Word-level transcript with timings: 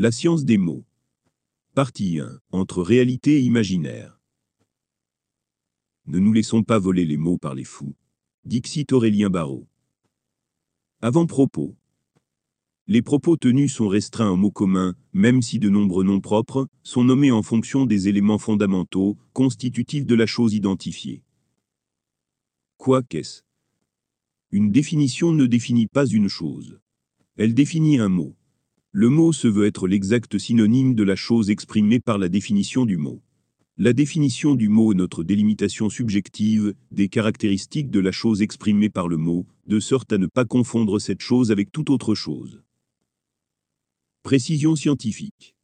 La 0.00 0.12
science 0.12 0.44
des 0.44 0.58
mots. 0.58 0.84
Partie 1.74 2.20
1. 2.20 2.38
Entre 2.52 2.84
réalité 2.84 3.38
et 3.38 3.40
imaginaire. 3.40 4.20
Ne 6.06 6.20
nous 6.20 6.32
laissons 6.32 6.62
pas 6.62 6.78
voler 6.78 7.04
les 7.04 7.16
mots 7.16 7.36
par 7.36 7.56
les 7.56 7.64
fous. 7.64 7.96
Dixit 8.44 8.92
Aurélien 8.92 9.28
Barrault. 9.28 9.66
Avant-propos. 11.00 11.76
Les 12.86 13.02
propos 13.02 13.36
tenus 13.36 13.74
sont 13.74 13.88
restreints 13.88 14.30
en 14.30 14.36
mots 14.36 14.52
communs, 14.52 14.94
même 15.14 15.42
si 15.42 15.58
de 15.58 15.68
nombreux 15.68 16.04
noms 16.04 16.20
propres 16.20 16.68
sont 16.84 17.02
nommés 17.02 17.32
en 17.32 17.42
fonction 17.42 17.84
des 17.84 18.06
éléments 18.06 18.38
fondamentaux 18.38 19.18
constitutifs 19.32 20.06
de 20.06 20.14
la 20.14 20.26
chose 20.26 20.54
identifiée. 20.54 21.24
Quoi 22.76 23.02
qu'est-ce 23.02 23.42
Une 24.52 24.70
définition 24.70 25.32
ne 25.32 25.46
définit 25.46 25.88
pas 25.88 26.06
une 26.06 26.28
chose. 26.28 26.78
Elle 27.36 27.52
définit 27.52 27.98
un 27.98 28.08
mot. 28.08 28.37
Le 28.92 29.10
mot 29.10 29.34
se 29.34 29.48
veut 29.48 29.66
être 29.66 29.86
l'exact 29.86 30.38
synonyme 30.38 30.94
de 30.94 31.02
la 31.02 31.14
chose 31.14 31.50
exprimée 31.50 32.00
par 32.00 32.16
la 32.16 32.30
définition 32.30 32.86
du 32.86 32.96
mot. 32.96 33.20
La 33.76 33.92
définition 33.92 34.54
du 34.54 34.70
mot 34.70 34.92
est 34.92 34.96
notre 34.96 35.22
délimitation 35.22 35.90
subjective 35.90 36.74
des 36.90 37.08
caractéristiques 37.08 37.90
de 37.90 38.00
la 38.00 38.12
chose 38.12 38.40
exprimée 38.40 38.88
par 38.88 39.06
le 39.06 39.18
mot, 39.18 39.46
de 39.66 39.78
sorte 39.78 40.12
à 40.14 40.18
ne 40.18 40.26
pas 40.26 40.46
confondre 40.46 40.98
cette 41.00 41.20
chose 41.20 41.52
avec 41.52 41.70
toute 41.70 41.90
autre 41.90 42.14
chose. 42.14 42.62
Précision 44.22 44.74
scientifique. 44.74 45.54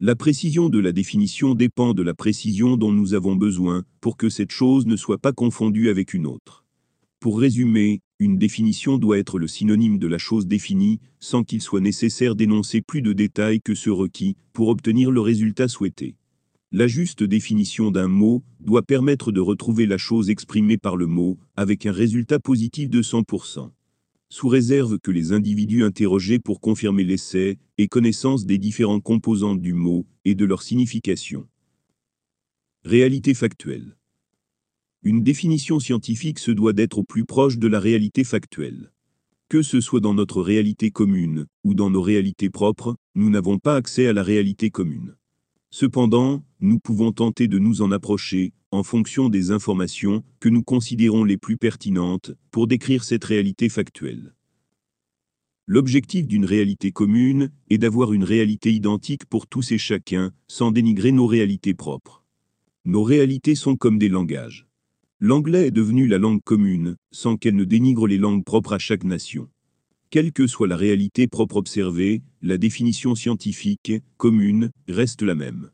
La 0.00 0.16
précision 0.16 0.68
de 0.68 0.80
la 0.80 0.90
définition 0.92 1.54
dépend 1.54 1.94
de 1.94 2.02
la 2.02 2.12
précision 2.12 2.76
dont 2.76 2.92
nous 2.92 3.14
avons 3.14 3.36
besoin 3.36 3.84
pour 4.00 4.16
que 4.16 4.28
cette 4.28 4.52
chose 4.52 4.84
ne 4.84 4.96
soit 4.96 5.18
pas 5.18 5.32
confondue 5.32 5.88
avec 5.88 6.12
une 6.12 6.26
autre. 6.26 6.64
Pour 7.20 7.38
résumer, 7.38 8.02
une 8.18 8.38
définition 8.38 8.98
doit 8.98 9.18
être 9.18 9.38
le 9.38 9.46
synonyme 9.46 9.98
de 9.98 10.06
la 10.06 10.18
chose 10.18 10.46
définie, 10.46 11.00
sans 11.20 11.44
qu'il 11.44 11.60
soit 11.60 11.80
nécessaire 11.80 12.34
d'énoncer 12.34 12.80
plus 12.80 13.02
de 13.02 13.12
détails 13.12 13.60
que 13.60 13.74
ceux 13.74 13.92
requis 13.92 14.36
pour 14.52 14.68
obtenir 14.68 15.10
le 15.10 15.20
résultat 15.20 15.68
souhaité. 15.68 16.16
La 16.72 16.88
juste 16.88 17.22
définition 17.22 17.90
d'un 17.90 18.08
mot 18.08 18.42
doit 18.60 18.82
permettre 18.82 19.32
de 19.32 19.40
retrouver 19.40 19.86
la 19.86 19.98
chose 19.98 20.30
exprimée 20.30 20.78
par 20.78 20.96
le 20.96 21.06
mot, 21.06 21.38
avec 21.56 21.86
un 21.86 21.92
résultat 21.92 22.40
positif 22.40 22.90
de 22.90 23.02
100% 23.02 23.70
sous 24.28 24.48
réserve 24.48 24.98
que 24.98 25.10
les 25.10 25.32
individus 25.32 25.84
interrogés 25.84 26.38
pour 26.38 26.60
confirmer 26.60 27.04
l'essai 27.04 27.58
aient 27.78 27.88
connaissance 27.88 28.44
des 28.44 28.58
différents 28.58 29.00
composantes 29.00 29.60
du 29.60 29.72
mot 29.72 30.06
et 30.24 30.34
de 30.34 30.44
leur 30.44 30.62
signification. 30.62 31.46
Réalité 32.84 33.34
factuelle. 33.34 33.96
Une 35.02 35.22
définition 35.22 35.78
scientifique 35.78 36.38
se 36.38 36.50
doit 36.50 36.72
d'être 36.72 36.98
au 36.98 37.04
plus 37.04 37.24
proche 37.24 37.58
de 37.58 37.68
la 37.68 37.80
réalité 37.80 38.24
factuelle. 38.24 38.92
Que 39.48 39.62
ce 39.62 39.80
soit 39.80 40.00
dans 40.00 40.14
notre 40.14 40.42
réalité 40.42 40.90
commune 40.90 41.46
ou 41.62 41.74
dans 41.74 41.90
nos 41.90 42.02
réalités 42.02 42.50
propres, 42.50 42.96
nous 43.14 43.30
n'avons 43.30 43.58
pas 43.58 43.76
accès 43.76 44.08
à 44.08 44.12
la 44.12 44.24
réalité 44.24 44.70
commune. 44.70 45.14
Cependant, 45.70 46.44
nous 46.60 46.78
pouvons 46.78 47.12
tenter 47.12 47.48
de 47.48 47.58
nous 47.58 47.82
en 47.82 47.92
approcher 47.92 48.52
en 48.70 48.82
fonction 48.82 49.28
des 49.28 49.52
informations 49.52 50.24
que 50.40 50.48
nous 50.48 50.62
considérons 50.62 51.24
les 51.24 51.36
plus 51.36 51.56
pertinentes 51.56 52.32
pour 52.50 52.66
décrire 52.66 53.04
cette 53.04 53.24
réalité 53.24 53.68
factuelle. 53.68 54.34
L'objectif 55.66 56.26
d'une 56.26 56.44
réalité 56.44 56.92
commune 56.92 57.50
est 57.70 57.78
d'avoir 57.78 58.12
une 58.12 58.24
réalité 58.24 58.72
identique 58.72 59.26
pour 59.26 59.46
tous 59.46 59.72
et 59.72 59.78
chacun, 59.78 60.32
sans 60.46 60.70
dénigrer 60.70 61.10
nos 61.10 61.26
réalités 61.26 61.74
propres. 61.74 62.24
Nos 62.84 63.02
réalités 63.02 63.54
sont 63.56 63.76
comme 63.76 63.98
des 63.98 64.08
langages. 64.08 64.65
L'anglais 65.18 65.68
est 65.68 65.70
devenu 65.70 66.06
la 66.08 66.18
langue 66.18 66.42
commune, 66.42 66.96
sans 67.10 67.38
qu'elle 67.38 67.56
ne 67.56 67.64
dénigre 67.64 68.06
les 68.06 68.18
langues 68.18 68.44
propres 68.44 68.74
à 68.74 68.78
chaque 68.78 69.04
nation. 69.04 69.48
Quelle 70.10 70.30
que 70.30 70.46
soit 70.46 70.68
la 70.68 70.76
réalité 70.76 71.26
propre 71.26 71.56
observée, 71.56 72.22
la 72.42 72.58
définition 72.58 73.14
scientifique, 73.14 73.92
commune, 74.18 74.70
reste 74.88 75.22
la 75.22 75.34
même. 75.34 75.70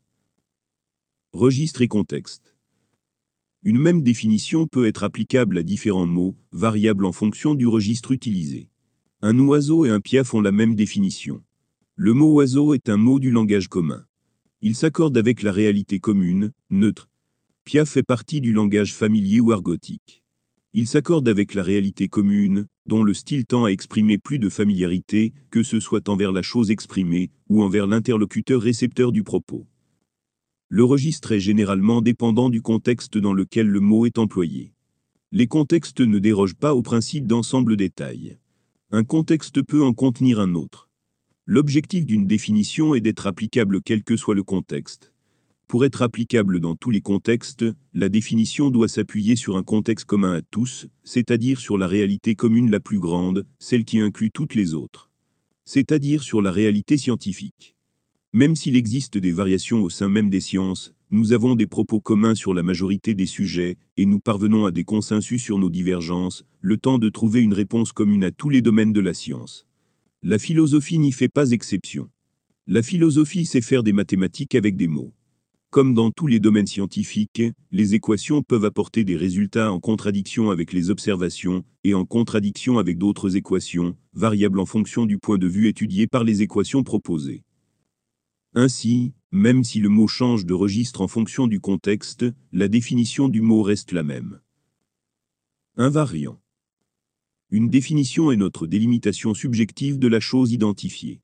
Registre 1.33 1.81
et 1.81 1.89
contexte. 1.89 2.55
Une 3.63 3.79
même 3.79 4.01
définition 4.01 4.65
peut 4.65 4.87
être 4.87 5.03
applicable 5.03 5.57
à 5.57 5.63
différents 5.63 6.07
mots, 6.07 6.37
variables 6.53 7.05
en 7.05 7.11
fonction 7.11 7.53
du 7.53 7.67
registre 7.67 8.13
utilisé. 8.13 8.69
Un 9.21 9.37
oiseau 9.39 9.85
et 9.85 9.89
un 9.89 9.99
piaf 9.99 10.33
ont 10.33 10.41
la 10.41 10.53
même 10.53 10.75
définition. 10.75 11.43
Le 11.95 12.13
mot 12.13 12.33
oiseau 12.33 12.73
est 12.73 12.87
un 12.87 12.97
mot 12.97 13.19
du 13.19 13.29
langage 13.29 13.67
commun. 13.67 14.05
Il 14.61 14.75
s'accorde 14.75 15.17
avec 15.17 15.43
la 15.43 15.51
réalité 15.51 15.99
commune, 15.99 16.53
neutre. 16.69 17.09
Piaf 17.65 17.89
fait 17.89 18.03
partie 18.03 18.41
du 18.41 18.51
langage 18.51 18.93
familier 18.93 19.39
ou 19.39 19.53
argotique. 19.53 20.21
Il 20.73 20.85
s'accorde 20.85 21.29
avec 21.29 21.53
la 21.53 21.63
réalité 21.63 22.09
commune, 22.09 22.67
dont 22.85 23.03
le 23.03 23.13
style 23.13 23.45
tend 23.45 23.63
à 23.63 23.69
exprimer 23.69 24.17
plus 24.17 24.37
de 24.37 24.49
familiarité, 24.49 25.33
que 25.49 25.63
ce 25.63 25.79
soit 25.79 26.09
envers 26.09 26.33
la 26.33 26.41
chose 26.41 26.71
exprimée 26.71 27.31
ou 27.47 27.63
envers 27.63 27.87
l'interlocuteur 27.87 28.61
récepteur 28.61 29.13
du 29.13 29.23
propos. 29.23 29.65
Le 30.67 30.83
registre 30.83 31.31
est 31.31 31.39
généralement 31.39 32.01
dépendant 32.01 32.49
du 32.49 32.61
contexte 32.61 33.17
dans 33.17 33.33
lequel 33.33 33.67
le 33.67 33.79
mot 33.79 34.05
est 34.05 34.17
employé. 34.17 34.73
Les 35.31 35.47
contextes 35.47 36.01
ne 36.01 36.19
dérogent 36.19 36.55
pas 36.55 36.75
au 36.75 36.81
principe 36.81 37.27
d'ensemble 37.27 37.77
détail. 37.77 38.39
Un 38.91 39.05
contexte 39.05 39.61
peut 39.61 39.83
en 39.83 39.93
contenir 39.93 40.41
un 40.41 40.53
autre. 40.55 40.89
L'objectif 41.45 42.05
d'une 42.05 42.27
définition 42.27 42.93
est 42.93 43.01
d'être 43.01 43.25
applicable 43.25 43.81
quel 43.81 44.03
que 44.03 44.17
soit 44.17 44.35
le 44.35 44.43
contexte. 44.43 45.12
Pour 45.67 45.85
être 45.85 46.01
applicable 46.01 46.59
dans 46.59 46.75
tous 46.75 46.91
les 46.91 47.01
contextes, 47.01 47.65
la 47.93 48.09
définition 48.09 48.69
doit 48.69 48.87
s'appuyer 48.87 49.35
sur 49.35 49.57
un 49.57 49.63
contexte 49.63 50.05
commun 50.05 50.33
à 50.33 50.41
tous, 50.41 50.87
c'est-à-dire 51.03 51.59
sur 51.59 51.77
la 51.77 51.87
réalité 51.87 52.35
commune 52.35 52.69
la 52.69 52.79
plus 52.79 52.99
grande, 52.99 53.45
celle 53.59 53.85
qui 53.85 53.99
inclut 53.99 54.29
toutes 54.31 54.55
les 54.55 54.73
autres. 54.73 55.09
C'est-à-dire 55.65 56.21
sur 56.21 56.41
la 56.41 56.51
réalité 56.51 56.97
scientifique. 56.97 57.75
Même 58.33 58.55
s'il 58.55 58.75
existe 58.75 59.17
des 59.17 59.31
variations 59.31 59.81
au 59.81 59.89
sein 59.89 60.09
même 60.09 60.29
des 60.29 60.41
sciences, 60.41 60.93
nous 61.11 61.33
avons 61.33 61.55
des 61.55 61.67
propos 61.67 61.99
communs 61.99 62.33
sur 62.33 62.55
la 62.55 62.63
majorité 62.63 63.13
des 63.13 63.27
sujets, 63.27 63.77
et 63.97 64.07
nous 64.07 64.19
parvenons 64.19 64.65
à 64.65 64.71
des 64.71 64.83
consensus 64.83 65.43
sur 65.43 65.59
nos 65.59 65.69
divergences, 65.69 66.43
le 66.59 66.77
temps 66.77 66.97
de 66.97 67.09
trouver 67.09 67.41
une 67.41 67.53
réponse 67.53 67.91
commune 67.91 68.23
à 68.23 68.31
tous 68.31 68.49
les 68.49 68.63
domaines 68.63 68.93
de 68.93 68.99
la 68.99 69.13
science. 69.13 69.67
La 70.23 70.39
philosophie 70.39 70.97
n'y 70.97 71.11
fait 71.11 71.29
pas 71.29 71.51
exception. 71.51 72.09
La 72.65 72.81
philosophie 72.81 73.45
sait 73.45 73.61
faire 73.61 73.83
des 73.83 73.93
mathématiques 73.93 74.55
avec 74.55 74.75
des 74.75 74.87
mots. 74.87 75.13
Comme 75.73 75.95
dans 75.95 76.11
tous 76.11 76.27
les 76.27 76.39
domaines 76.39 76.67
scientifiques, 76.67 77.41
les 77.71 77.95
équations 77.95 78.43
peuvent 78.43 78.63
apporter 78.63 79.03
des 79.03 79.15
résultats 79.15 79.71
en 79.71 79.79
contradiction 79.79 80.51
avec 80.51 80.71
les 80.71 80.91
observations, 80.91 81.65
et 81.83 81.95
en 81.95 82.05
contradiction 82.05 82.77
avec 82.77 82.99
d'autres 82.99 83.37
équations, 83.37 83.97
variables 84.13 84.59
en 84.59 84.67
fonction 84.67 85.07
du 85.07 85.17
point 85.17 85.39
de 85.39 85.47
vue 85.47 85.67
étudié 85.67 86.05
par 86.05 86.23
les 86.23 86.43
équations 86.43 86.83
proposées. 86.83 87.43
Ainsi, 88.53 89.13
même 89.31 89.63
si 89.63 89.79
le 89.79 89.89
mot 89.89 90.07
change 90.07 90.45
de 90.45 90.53
registre 90.53 91.01
en 91.01 91.07
fonction 91.07 91.47
du 91.47 91.59
contexte, 91.59 92.23
la 92.51 92.67
définition 92.67 93.27
du 93.27 93.41
mot 93.41 93.63
reste 93.63 93.93
la 93.93 94.03
même. 94.03 94.41
Invariant. 95.75 96.39
Une 97.49 97.67
définition 97.67 98.31
est 98.31 98.37
notre 98.37 98.67
délimitation 98.67 99.33
subjective 99.33 99.97
de 99.97 100.07
la 100.07 100.19
chose 100.19 100.51
identifiée. 100.51 101.22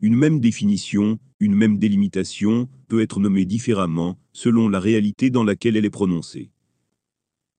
Une 0.00 0.14
même 0.14 0.40
définition, 0.40 1.18
une 1.40 1.54
même 1.54 1.78
délimitation, 1.78 2.68
peut 2.86 3.00
être 3.00 3.18
nommée 3.18 3.46
différemment, 3.46 4.18
selon 4.34 4.68
la 4.68 4.78
réalité 4.78 5.30
dans 5.30 5.42
laquelle 5.42 5.74
elle 5.74 5.86
est 5.86 5.90
prononcée. 5.90 6.50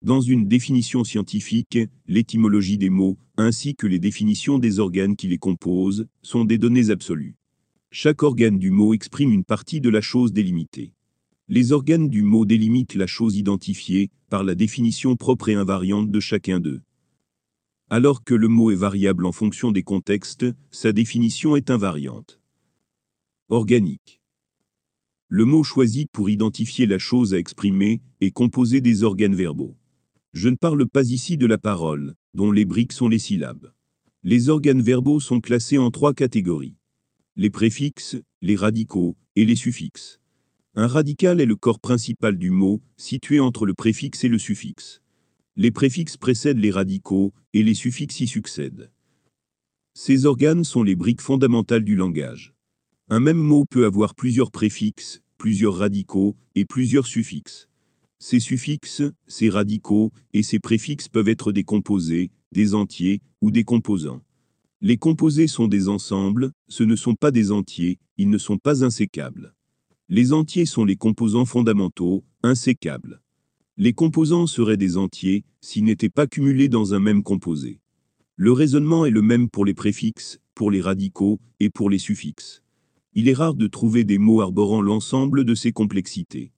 Dans 0.03 0.22
une 0.22 0.48
définition 0.48 1.03
scientifique, 1.03 1.80
l'étymologie 2.08 2.78
des 2.78 2.92
mots, 2.92 3.18
ainsi 3.38 3.75
que 3.75 3.88
les 3.88 3.98
définitions 3.98 4.59
des 4.59 4.78
organes 4.78 5.16
qui 5.16 5.28
les 5.28 5.40
composent, 5.40 6.08
sont 6.22 6.46
des 6.46 6.59
données 6.59 6.92
absolues. 6.92 7.36
Chaque 7.90 8.22
organe 8.22 8.59
du 8.59 8.69
mot 8.69 8.94
exprime 8.94 9.31
une 9.31 9.44
partie 9.44 9.81
de 9.81 9.90
la 9.90 10.02
chose 10.02 10.31
délimitée. 10.31 10.94
Les 11.48 11.72
organes 11.72 12.09
du 12.09 12.22
mot 12.22 12.46
délimitent 12.46 12.94
la 12.94 13.08
chose 13.08 13.36
identifiée 13.36 14.12
par 14.30 14.44
la 14.44 14.54
définition 14.54 15.16
propre 15.16 15.50
et 15.50 15.56
invariante 15.56 16.12
de 16.12 16.19
chacun 16.19 16.59
d'eux. 16.59 16.81
Alors 17.90 18.24
que 18.24 18.34
le 18.34 18.48
mot 18.48 18.72
est 18.72 18.75
variable 18.75 19.25
en 19.25 19.31
fonction 19.31 19.72
des 19.72 19.84
contextes, 19.84 20.46
sa 20.72 20.92
définition 20.92 21.56
est 21.56 21.70
invariante. 21.70 22.40
Organique. 23.50 24.22
Le 25.30 25.45
mot 25.45 25.63
choisi 25.63 26.06
pour 26.06 26.30
identifier 26.30 26.86
la 26.86 27.00
chose 27.00 27.34
à 27.34 27.38
exprimer 27.38 28.01
est 28.22 28.31
composé 28.31 28.81
des 28.81 29.04
organes 29.04 29.36
verbaux. 29.36 29.78
Je 30.34 30.50
ne 30.50 30.56
parle 30.56 30.88
pas 30.88 31.10
ici 31.10 31.38
de 31.38 31.45
la 31.45 31.57
parole, 31.57 32.16
dont 32.34 32.51
les 32.51 32.66
briques 32.66 32.94
sont 32.94 33.07
les 33.07 33.19
syllabes. 33.19 33.72
Les 34.24 34.50
organes 34.50 34.81
verbaux 34.81 35.19
sont 35.19 35.39
classés 35.39 35.78
en 35.78 35.92
trois 35.92 36.13
catégories 36.13 36.78
les 37.38 37.51
préfixes, 37.51 38.18
les 38.42 38.56
radicaux 38.56 39.16
et 39.36 39.45
les 39.45 39.56
suffixes. 39.56 40.19
Un 40.74 40.88
radical 40.88 41.39
est 41.39 41.45
le 41.45 41.56
corps 41.56 41.80
principal 41.80 42.36
du 42.36 42.50
mot, 42.50 42.81
situé 42.98 43.39
entre 43.39 43.68
le 43.68 43.75
préfixe 43.75 44.24
et 44.24 44.28
le 44.28 44.39
suffixe. 44.39 45.04
Les 45.59 45.71
préfixes 45.71 46.18
précèdent 46.18 46.59
les 46.59 46.69
radicaux 46.69 47.33
et 47.54 47.63
les 47.63 47.74
suffixes 47.74 48.19
y 48.19 48.27
succèdent. 48.27 48.92
Ces 49.95 50.27
organes 50.27 50.63
sont 50.63 50.83
les 50.83 50.95
briques 50.95 51.21
fondamentales 51.21 51.83
du 51.83 51.95
langage. 51.95 52.54
Un 53.09 53.19
même 53.19 53.39
mot 53.39 53.65
peut 53.65 53.88
avoir 53.88 54.13
plusieurs 54.13 54.51
préfixes, 54.51 55.24
plusieurs 55.39 55.75
radicaux 55.75 56.36
et 56.54 56.63
plusieurs 56.65 57.07
suffixes. 57.07 57.69
Ces 58.19 58.39
suffixes, 58.39 59.01
ces 59.25 59.50
radicaux 59.50 60.12
et 60.31 60.44
ces 60.44 60.59
préfixes 60.59 61.07
peuvent 61.07 61.27
être 61.27 61.51
des 61.51 61.63
composés, 61.63 62.30
des 62.51 62.75
entiers 62.75 63.21
ou 63.42 63.50
des 63.50 63.63
composants. 63.63 64.21
Les 64.81 64.98
composés 64.98 65.48
sont 65.48 65.68
des 65.68 65.89
ensembles, 65.89 66.51
ce 66.68 66.83
ne 66.83 66.95
sont 66.95 67.15
pas 67.15 67.31
des 67.31 67.51
entiers, 67.51 67.98
ils 68.18 68.30
ne 68.30 68.38
sont 68.38 68.60
pas 68.60 68.83
insécables. 68.86 69.56
Les 70.07 70.33
entiers 70.33 70.68
sont 70.68 70.86
les 70.86 70.98
composants 70.98 71.45
fondamentaux, 71.45 72.24
insécables. 72.44 73.21
Les 73.79 73.94
composants 73.94 74.47
seraient 74.47 74.75
des 74.75 74.97
entiers 74.97 75.44
s'ils 75.62 75.83
n'étaient 75.83 76.09
pas 76.09 76.25
cumulés 76.25 76.68
dans 76.68 76.95
un 76.95 77.00
même 77.00 77.21
composé. 77.21 77.79
Le 78.35 78.51
raisonnement 78.51 79.06
est 79.06 79.12
le 79.12 79.21
même 79.21 79.50
pour 79.51 79.65
les 79.65 79.75
préfixes, 79.75 80.39
pour 80.56 80.71
les 80.71 80.81
radicaux 80.81 81.39
et 81.59 81.69
pour 81.69 81.91
les 81.91 82.00
suffixes. 82.00 82.63
Il 83.13 83.29
est 83.29 83.33
rare 83.33 83.53
de 83.53 83.68
trouver 83.68 84.03
des 84.03 84.18
mots 84.18 84.41
arborant 84.41 84.81
l'ensemble 84.81 85.45
de 85.45 85.53
ces 85.53 85.71
complexités. 85.71 86.51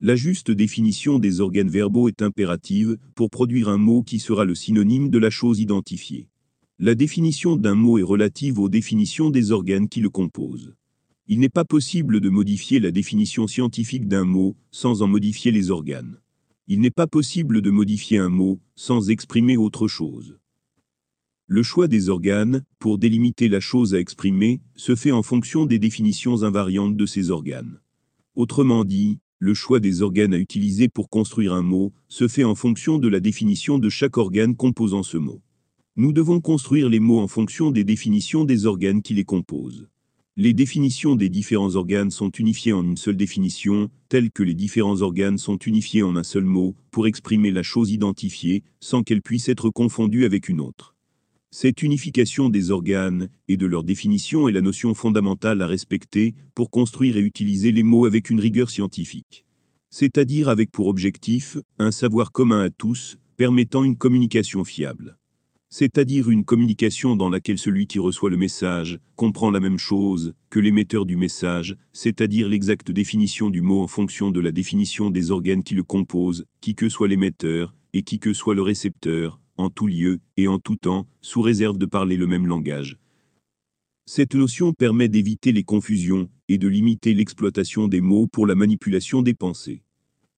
La 0.00 0.16
juste 0.16 0.50
définition 0.50 1.18
des 1.18 1.42
organes 1.42 1.68
verbaux 1.68 2.08
est 2.08 2.22
impérative 2.22 2.96
pour 3.14 3.28
produire 3.28 3.68
un 3.68 3.78
mot 3.78 4.02
qui 4.02 4.18
sera 4.18 4.46
le 4.46 4.54
synonyme 4.54 5.10
de 5.10 5.18
la 5.18 5.28
chose 5.28 5.60
identifiée. 5.60 6.28
La 6.78 6.94
définition 6.94 7.56
d'un 7.56 7.74
mot 7.74 7.98
est 7.98 8.02
relative 8.02 8.58
aux 8.58 8.70
définitions 8.70 9.28
des 9.28 9.52
organes 9.52 9.88
qui 9.88 10.00
le 10.00 10.08
composent. 10.08 10.74
Il 11.28 11.40
n'est 11.40 11.48
pas 11.48 11.64
possible 11.64 12.20
de 12.20 12.28
modifier 12.28 12.78
la 12.78 12.92
définition 12.92 13.48
scientifique 13.48 14.06
d'un 14.06 14.24
mot 14.24 14.54
sans 14.70 15.02
en 15.02 15.08
modifier 15.08 15.50
les 15.50 15.72
organes. 15.72 16.20
Il 16.68 16.78
n'est 16.80 16.92
pas 16.92 17.08
possible 17.08 17.62
de 17.62 17.70
modifier 17.70 18.18
un 18.18 18.28
mot 18.28 18.60
sans 18.76 19.10
exprimer 19.10 19.56
autre 19.56 19.88
chose. 19.88 20.38
Le 21.48 21.64
choix 21.64 21.88
des 21.88 22.10
organes, 22.10 22.64
pour 22.78 22.98
délimiter 22.98 23.48
la 23.48 23.58
chose 23.58 23.92
à 23.92 23.98
exprimer, 23.98 24.60
se 24.76 24.94
fait 24.94 25.10
en 25.10 25.24
fonction 25.24 25.66
des 25.66 25.80
définitions 25.80 26.44
invariantes 26.44 26.96
de 26.96 27.06
ces 27.06 27.30
organes. 27.30 27.80
Autrement 28.36 28.84
dit, 28.84 29.18
le 29.40 29.52
choix 29.52 29.80
des 29.80 30.02
organes 30.02 30.32
à 30.34 30.38
utiliser 30.38 30.88
pour 30.88 31.10
construire 31.10 31.54
un 31.54 31.62
mot 31.62 31.92
se 32.08 32.28
fait 32.28 32.44
en 32.44 32.54
fonction 32.54 32.98
de 32.98 33.08
la 33.08 33.18
définition 33.18 33.78
de 33.80 33.88
chaque 33.88 34.16
organe 34.16 34.54
composant 34.54 35.02
ce 35.02 35.16
mot. 35.18 35.42
Nous 35.96 36.12
devons 36.12 36.40
construire 36.40 36.88
les 36.88 37.00
mots 37.00 37.18
en 37.18 37.26
fonction 37.26 37.72
des 37.72 37.82
définitions 37.82 38.44
des 38.44 38.66
organes 38.66 39.02
qui 39.02 39.14
les 39.14 39.24
composent. 39.24 39.88
Les 40.38 40.52
définitions 40.52 41.16
des 41.16 41.30
différents 41.30 41.76
organes 41.76 42.10
sont 42.10 42.28
unifiées 42.28 42.74
en 42.74 42.84
une 42.84 42.98
seule 42.98 43.16
définition, 43.16 43.88
telle 44.10 44.30
que 44.30 44.42
les 44.42 44.52
différents 44.52 45.00
organes 45.00 45.38
sont 45.38 45.56
unifiés 45.56 46.02
en 46.02 46.14
un 46.14 46.22
seul 46.22 46.44
mot, 46.44 46.74
pour 46.90 47.06
exprimer 47.06 47.50
la 47.50 47.62
chose 47.62 47.90
identifiée, 47.90 48.62
sans 48.78 49.02
qu'elle 49.02 49.22
puisse 49.22 49.48
être 49.48 49.70
confondue 49.70 50.26
avec 50.26 50.50
une 50.50 50.60
autre. 50.60 50.94
Cette 51.50 51.82
unification 51.82 52.50
des 52.50 52.70
organes 52.70 53.30
et 53.48 53.56
de 53.56 53.64
leur 53.64 53.82
définition 53.82 54.46
est 54.46 54.52
la 54.52 54.60
notion 54.60 54.92
fondamentale 54.92 55.62
à 55.62 55.66
respecter 55.66 56.34
pour 56.54 56.68
construire 56.68 57.16
et 57.16 57.22
utiliser 57.22 57.72
les 57.72 57.82
mots 57.82 58.04
avec 58.04 58.28
une 58.28 58.40
rigueur 58.40 58.68
scientifique. 58.68 59.46
C'est-à-dire 59.88 60.50
avec 60.50 60.70
pour 60.70 60.88
objectif 60.88 61.56
un 61.78 61.90
savoir 61.90 62.30
commun 62.30 62.60
à 62.60 62.68
tous, 62.68 63.16
permettant 63.38 63.84
une 63.84 63.96
communication 63.96 64.64
fiable. 64.64 65.16
C'est-à-dire 65.68 66.30
une 66.30 66.44
communication 66.44 67.16
dans 67.16 67.28
laquelle 67.28 67.58
celui 67.58 67.86
qui 67.86 67.98
reçoit 67.98 68.30
le 68.30 68.36
message 68.36 69.00
comprend 69.16 69.50
la 69.50 69.60
même 69.60 69.78
chose 69.78 70.34
que 70.48 70.60
l'émetteur 70.60 71.06
du 71.06 71.16
message, 71.16 71.76
c'est-à-dire 71.92 72.48
l'exacte 72.48 72.90
définition 72.90 73.50
du 73.50 73.62
mot 73.62 73.82
en 73.82 73.88
fonction 73.88 74.30
de 74.30 74.40
la 74.40 74.52
définition 74.52 75.10
des 75.10 75.30
organes 75.30 75.64
qui 75.64 75.74
le 75.74 75.82
composent, 75.82 76.46
qui 76.60 76.74
que 76.74 76.88
soit 76.88 77.08
l'émetteur 77.08 77.74
et 77.92 78.02
qui 78.02 78.20
que 78.20 78.32
soit 78.32 78.54
le 78.54 78.62
récepteur, 78.62 79.40
en 79.56 79.70
tout 79.70 79.86
lieu 79.86 80.20
et 80.36 80.48
en 80.48 80.58
tout 80.58 80.76
temps, 80.76 81.06
sous 81.20 81.42
réserve 81.42 81.78
de 81.78 81.86
parler 81.86 82.16
le 82.16 82.26
même 82.26 82.46
langage. 82.46 82.98
Cette 84.08 84.36
notion 84.36 84.72
permet 84.72 85.08
d'éviter 85.08 85.50
les 85.50 85.64
confusions 85.64 86.28
et 86.48 86.58
de 86.58 86.68
limiter 86.68 87.12
l'exploitation 87.12 87.88
des 87.88 88.00
mots 88.00 88.28
pour 88.28 88.46
la 88.46 88.54
manipulation 88.54 89.20
des 89.20 89.34
pensées. 89.34 89.82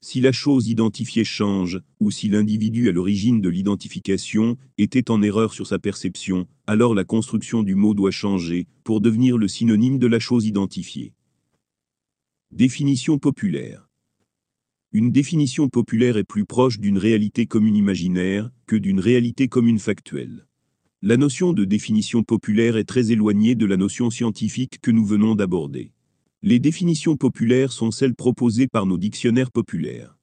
Si 0.01 0.21
la 0.21 0.33
chose 0.33 0.69
identifiée 0.69 1.25
change, 1.25 1.81
ou 1.99 2.11
si 2.11 2.29
l'individu 2.29 2.89
à 2.89 2.93
l'origine 2.93 3.41
de 3.41 3.49
l'identification 3.49 4.57
était 4.79 5.11
en 5.11 5.23
erreur 5.23 5.53
sur 5.53 5.67
sa 5.67 5.79
perception, 5.79 6.47
alors 6.67 6.95
la 6.95 7.05
construction 7.05 7.63
du 7.63 7.75
mot 7.75 7.95
doit 7.95 8.13
changer 8.13 8.69
pour 8.85 9.01
devenir 9.01 9.37
le 9.37 9.49
synonyme 9.49 9.99
de 9.99 10.07
la 10.07 10.21
chose 10.21 10.47
identifiée. 10.47 11.15
Définition 12.53 13.19
populaire 13.19 13.89
une 14.91 15.13
définition 15.13 15.69
populaire 15.69 16.17
est 16.17 16.25
plus 16.25 16.47
proche 16.47 16.81
d'une 16.81 16.97
réalité 16.97 17.45
commune 17.45 17.77
imaginaire 17.77 18.51
que 18.67 18.75
d'une 18.75 19.01
réalité 19.01 19.47
commune 19.47 19.79
factuelle. 19.79 20.47
La 21.03 21.19
notion 21.19 21.53
de 21.53 21.67
définition 21.67 22.23
populaire 22.23 22.79
est 22.79 22.89
très 22.89 23.13
éloignée 23.13 23.55
de 23.55 23.67
la 23.67 23.77
notion 23.77 24.09
scientifique 24.09 24.81
que 24.81 24.91
nous 24.91 25.05
venons 25.05 25.35
d'aborder. 25.35 25.93
Les 26.43 26.61
définitions 26.61 27.17
populaires 27.17 27.73
sont 27.73 27.91
celles 27.91 28.15
proposées 28.15 28.69
par 28.69 28.87
nos 28.87 28.97
dictionnaires 28.97 29.51
populaires. 29.51 30.17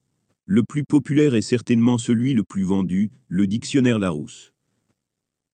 Le 0.46 0.64
plus 0.64 0.86
populaire 0.86 1.36
est 1.36 1.42
certainement 1.42 1.98
celui 1.98 2.34
le 2.34 2.46
plus 2.46 2.64
vendu, 2.64 3.12
le 3.28 3.48
dictionnaire 3.48 4.00
Larousse. 4.00 4.54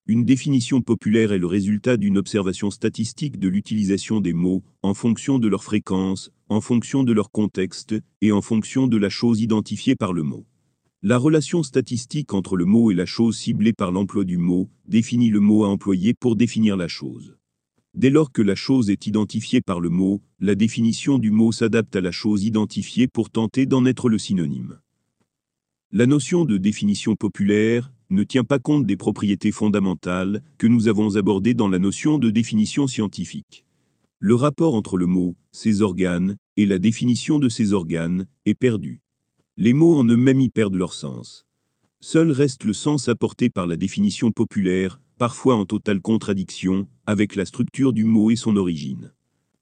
Une 0.06 0.24
définition 0.24 0.81
populaire 0.81 1.31
est 1.31 1.40
le 1.40 1.48
résultat 1.48 1.98
d'une 1.98 2.19
observation 2.19 2.69
statistique 2.69 3.40
de 3.40 3.48
l'utilisation 3.48 4.22
des 4.22 4.34
mots, 4.34 4.62
en 4.84 4.94
fonction 4.94 5.40
de 5.40 5.48
leur 5.48 5.63
fréquence, 5.63 6.30
en 6.48 6.62
fonction 6.62 7.04
de 7.04 7.13
leur 7.13 7.31
contexte, 7.31 7.96
et 8.22 8.31
en 8.31 8.44
fonction 8.44 8.86
de 8.86 8.98
la 8.98 9.10
chose 9.10 9.42
identifiée 9.42 9.96
par 9.96 10.13
le 10.13 10.22
mot. 10.22 10.46
La 11.02 11.18
relation 11.18 11.63
statistique 11.63 12.36
entre 12.36 12.56
le 12.56 12.66
mot 12.66 12.92
et 12.92 12.96
la 12.96 13.08
chose 13.08 13.36
ciblée 13.36 13.74
par 13.74 13.92
l'emploi 13.92 14.25
du 14.25 14.38
mot 14.38 14.69
définit 14.86 15.30
le 15.30 15.40
mot 15.40 15.63
à 15.63 15.69
employer 15.69 16.13
pour 16.13 16.36
définir 16.36 16.78
la 16.78 16.88
chose. 16.88 17.36
Dès 17.94 18.10
lors 18.10 18.32
que 18.32 18.42
la 18.42 18.56
chose 18.56 18.90
est 18.90 19.06
identifiée 19.06 19.60
par 19.60 19.82
le 19.82 19.90
mot, 19.90 20.22
la 20.40 20.56
définition 20.56 21.20
du 21.20 21.30
mot 21.30 21.52
s'adapte 21.52 21.96
à 21.96 22.02
la 22.02 22.12
chose 22.12 22.46
identifiée 22.46 23.08
pour 23.08 23.30
tenter 23.30 23.66
d'en 23.66 23.86
être 23.86 24.08
le 24.08 24.18
synonyme. 24.18 24.80
La 25.92 26.06
notion 26.06 26.46
de 26.46 26.58
définition 26.58 27.18
populaire 27.18 27.92
ne 28.10 28.24
tient 28.24 28.46
pas 28.46 28.60
compte 28.60 28.86
des 28.86 28.96
propriétés 28.96 29.52
fondamentales 29.52 30.42
que 30.58 30.68
nous 30.68 30.88
avons 30.88 31.18
abordées 31.18 31.54
dans 31.54 31.68
la 31.68 31.80
notion 31.80 32.18
de 32.18 32.30
définition 32.30 32.88
scientifique. 32.88 33.66
Le 34.20 34.36
rapport 34.36 34.76
entre 34.76 34.98
le 34.98 35.06
mot, 35.06 35.36
ses 35.52 35.82
organes, 35.82 36.38
et 36.56 36.66
la 36.66 36.80
définition 36.80 37.40
de 37.40 37.50
ces 37.50 37.74
organes, 37.74 38.26
est 38.46 38.54
perdu. 38.54 39.02
Les 39.58 39.74
mots 39.74 39.98
en 39.98 40.06
eux-mêmes 40.06 40.40
y 40.40 40.50
perdent 40.50 40.76
leur 40.76 40.94
sens. 40.94 41.46
Seul 42.00 42.32
reste 42.32 42.64
le 42.64 42.74
sens 42.74 43.10
apporté 43.10 43.50
par 43.50 43.68
la 43.68 43.76
définition 43.76 44.32
populaire, 44.32 45.02
parfois 45.18 45.56
en 45.56 45.66
totale 45.66 46.02
contradiction, 46.02 46.88
avec 47.12 47.36
la 47.36 47.46
structure 47.46 47.92
du 47.92 48.06
mot 48.06 48.31
et 48.31 48.38
son 48.38 48.56
origine. 48.56 49.12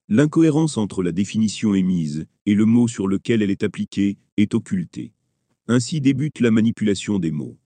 L'incohérence 0.07 0.77
entre 0.77 1.01
la 1.01 1.11
définition 1.11 1.73
émise 1.73 2.27
et 2.45 2.53
le 2.53 2.65
mot 2.65 2.87
sur 2.87 3.07
lequel 3.07 3.41
elle 3.41 3.49
est 3.49 3.63
appliquée 3.63 4.17
est 4.37 4.53
occultée. 4.53 5.13
Ainsi 5.67 5.99
débute 5.99 6.39
la 6.39 6.51
manipulation 6.51 7.19
des 7.19 7.31
mots 7.31 7.57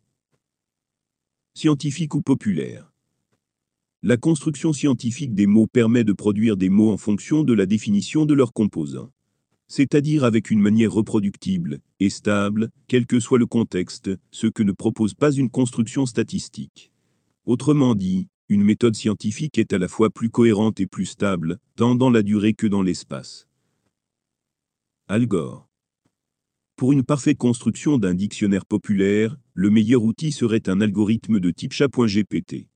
scientifique 1.55 2.15
ou 2.15 2.21
populaire. 2.21 2.91
La 4.01 4.17
construction 4.17 4.73
scientifique 4.73 5.35
des 5.35 5.45
mots 5.45 5.67
permet 5.67 6.03
de 6.03 6.11
produire 6.11 6.57
des 6.57 6.69
mots 6.69 6.91
en 6.91 6.97
fonction 6.97 7.43
de 7.43 7.53
la 7.53 7.67
définition 7.67 8.25
de 8.25 8.33
leurs 8.33 8.53
composants. 8.53 9.11
C'est-à-dire 9.67 10.23
avec 10.23 10.49
une 10.49 10.61
manière 10.61 10.91
reproductible 10.91 11.79
et 11.99 12.09
stable, 12.09 12.69
quel 12.87 13.05
que 13.05 13.19
soit 13.19 13.37
le 13.37 13.45
contexte, 13.45 14.09
ce 14.31 14.47
que 14.47 14.63
ne 14.63 14.71
propose 14.71 15.13
pas 15.13 15.31
une 15.31 15.51
construction 15.51 16.05
statistique. 16.05 16.91
Autrement 17.45 17.93
dit, 17.93 18.29
une 18.49 18.63
méthode 18.63 18.95
scientifique 18.95 19.57
est 19.57 19.73
à 19.73 19.77
la 19.77 19.87
fois 19.87 20.09
plus 20.09 20.29
cohérente 20.29 20.79
et 20.79 20.87
plus 20.87 21.05
stable, 21.05 21.59
tant 21.75 21.95
dans 21.95 22.09
la 22.09 22.23
durée 22.23 22.53
que 22.53 22.67
dans 22.67 22.81
l'espace. 22.81 23.47
Al 25.07 25.27
Gore 25.27 25.67
pour 26.75 26.91
une 26.91 27.03
parfaite 27.03 27.37
construction 27.37 27.99
d'un 27.99 28.15
dictionnaire 28.15 28.65
populaire, 28.65 29.37
le 29.53 29.69
meilleur 29.69 30.03
outil 30.03 30.31
serait 30.31 30.67
un 30.67 30.81
algorithme 30.81 31.39
de 31.39 31.51
type 31.51 31.71
chat.gpt. 31.71 32.67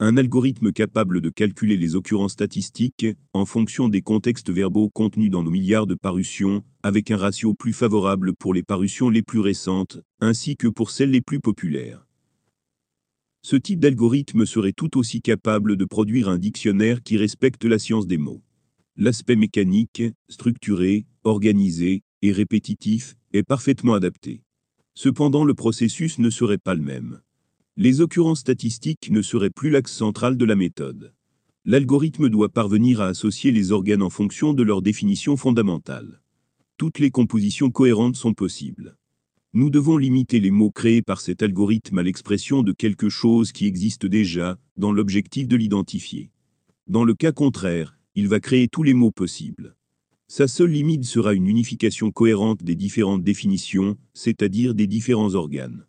Un 0.00 0.16
algorithme 0.16 0.72
capable 0.72 1.20
de 1.20 1.30
calculer 1.30 1.76
les 1.76 1.94
occurrences 1.94 2.32
statistiques 2.32 3.06
en 3.32 3.46
fonction 3.46 3.88
des 3.88 4.02
contextes 4.02 4.50
verbaux 4.50 4.90
contenus 4.90 5.30
dans 5.30 5.44
nos 5.44 5.50
milliards 5.50 5.86
de 5.86 5.94
parutions, 5.94 6.64
avec 6.82 7.10
un 7.10 7.16
ratio 7.16 7.54
plus 7.54 7.72
favorable 7.72 8.34
pour 8.34 8.52
les 8.52 8.64
parutions 8.64 9.10
les 9.10 9.22
plus 9.22 9.40
récentes, 9.40 10.00
ainsi 10.20 10.56
que 10.56 10.68
pour 10.68 10.90
celles 10.90 11.12
les 11.12 11.22
plus 11.22 11.40
populaires. 11.40 12.05
Ce 13.48 13.54
type 13.54 13.78
d'algorithme 13.78 14.44
serait 14.44 14.72
tout 14.72 14.98
aussi 14.98 15.22
capable 15.22 15.76
de 15.76 15.84
produire 15.84 16.28
un 16.28 16.36
dictionnaire 16.36 17.00
qui 17.04 17.16
respecte 17.16 17.64
la 17.64 17.78
science 17.78 18.08
des 18.08 18.18
mots. 18.18 18.42
L'aspect 18.96 19.36
mécanique, 19.36 20.02
structuré, 20.28 21.06
organisé 21.22 22.02
et 22.22 22.32
répétitif 22.32 23.14
est 23.32 23.44
parfaitement 23.44 23.94
adapté. 23.94 24.42
Cependant 24.94 25.44
le 25.44 25.54
processus 25.54 26.18
ne 26.18 26.28
serait 26.28 26.58
pas 26.58 26.74
le 26.74 26.82
même. 26.82 27.20
Les 27.76 28.00
occurrences 28.00 28.40
statistiques 28.40 29.12
ne 29.12 29.22
seraient 29.22 29.50
plus 29.50 29.70
l'axe 29.70 29.92
central 29.92 30.36
de 30.36 30.44
la 30.44 30.56
méthode. 30.56 31.14
L'algorithme 31.64 32.28
doit 32.28 32.48
parvenir 32.48 33.00
à 33.00 33.06
associer 33.06 33.52
les 33.52 33.70
organes 33.70 34.02
en 34.02 34.10
fonction 34.10 34.54
de 34.54 34.64
leur 34.64 34.82
définition 34.82 35.36
fondamentale. 35.36 36.20
Toutes 36.78 36.98
les 36.98 37.12
compositions 37.12 37.70
cohérentes 37.70 38.16
sont 38.16 38.34
possibles. 38.34 38.96
Nous 39.58 39.70
devons 39.70 39.96
limiter 39.96 40.38
les 40.38 40.50
mots 40.50 40.70
créés 40.70 41.00
par 41.00 41.18
cet 41.18 41.42
algorithme 41.42 41.96
à 41.96 42.02
l'expression 42.02 42.62
de 42.62 42.72
quelque 42.72 43.08
chose 43.08 43.52
qui 43.52 43.64
existe 43.64 44.04
déjà, 44.04 44.58
dans 44.76 44.92
l'objectif 44.92 45.48
de 45.48 45.56
l'identifier. 45.56 46.30
Dans 46.88 47.04
le 47.04 47.14
cas 47.14 47.32
contraire, 47.32 47.96
il 48.14 48.28
va 48.28 48.38
créer 48.38 48.68
tous 48.68 48.82
les 48.82 48.92
mots 48.92 49.12
possibles. 49.12 49.74
Sa 50.28 50.46
seule 50.46 50.72
limite 50.72 51.06
sera 51.06 51.32
une 51.32 51.46
unification 51.46 52.10
cohérente 52.10 52.64
des 52.64 52.74
différentes 52.74 53.24
définitions, 53.24 53.96
c'est-à-dire 54.12 54.74
des 54.74 54.86
différents 54.86 55.34
organes. 55.34 55.86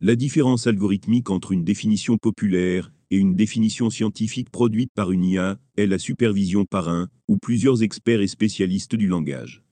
La 0.00 0.14
différence 0.14 0.68
algorithmique 0.68 1.30
entre 1.30 1.50
une 1.50 1.64
définition 1.64 2.16
populaire 2.16 2.92
et 3.10 3.16
une 3.16 3.34
définition 3.34 3.90
scientifique 3.90 4.50
produite 4.50 4.92
par 4.94 5.10
une 5.10 5.24
IA 5.24 5.58
est 5.76 5.86
la 5.88 5.98
supervision 5.98 6.64
par 6.64 6.88
un 6.88 7.08
ou 7.26 7.38
plusieurs 7.38 7.82
experts 7.82 8.20
et 8.20 8.28
spécialistes 8.28 8.94
du 8.94 9.08
langage. 9.08 9.64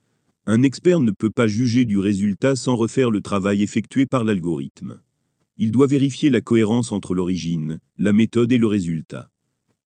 Un 0.53 0.65
expert 0.65 0.99
ne 0.99 1.13
peut 1.13 1.31
pas 1.31 1.47
juger 1.47 1.85
du 1.85 1.97
résultat 1.99 2.57
sans 2.57 2.75
refaire 2.75 3.13
le 3.13 3.21
travail 3.21 3.63
effectué 3.63 4.05
par 4.05 4.25
l'algorithme. 4.25 5.01
Il 5.59 5.71
doit 5.71 5.87
vérifier 5.87 6.29
la 6.29 6.41
cohérence 6.41 6.91
entre 6.91 7.15
l'origine, 7.15 7.79
la 7.99 8.13
méthode 8.13 8.51
et 8.51 8.59
le 8.59 8.67
résultat. 8.67 9.31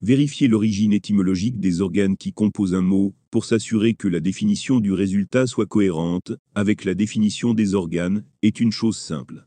Vérifier 0.00 0.48
l'origine 0.48 0.94
étymologique 0.94 1.60
des 1.60 1.82
organes 1.82 2.16
qui 2.16 2.32
composent 2.32 2.74
un 2.74 2.80
mot 2.80 3.14
pour 3.30 3.44
s'assurer 3.44 3.92
que 3.92 4.08
la 4.08 4.20
définition 4.20 4.80
du 4.80 4.94
résultat 4.94 5.46
soit 5.46 5.66
cohérente 5.66 6.32
avec 6.54 6.86
la 6.86 6.94
définition 6.94 7.52
des 7.52 7.74
organes 7.74 8.24
est 8.40 8.58
une 8.58 8.72
chose 8.72 8.96
simple. 8.96 9.46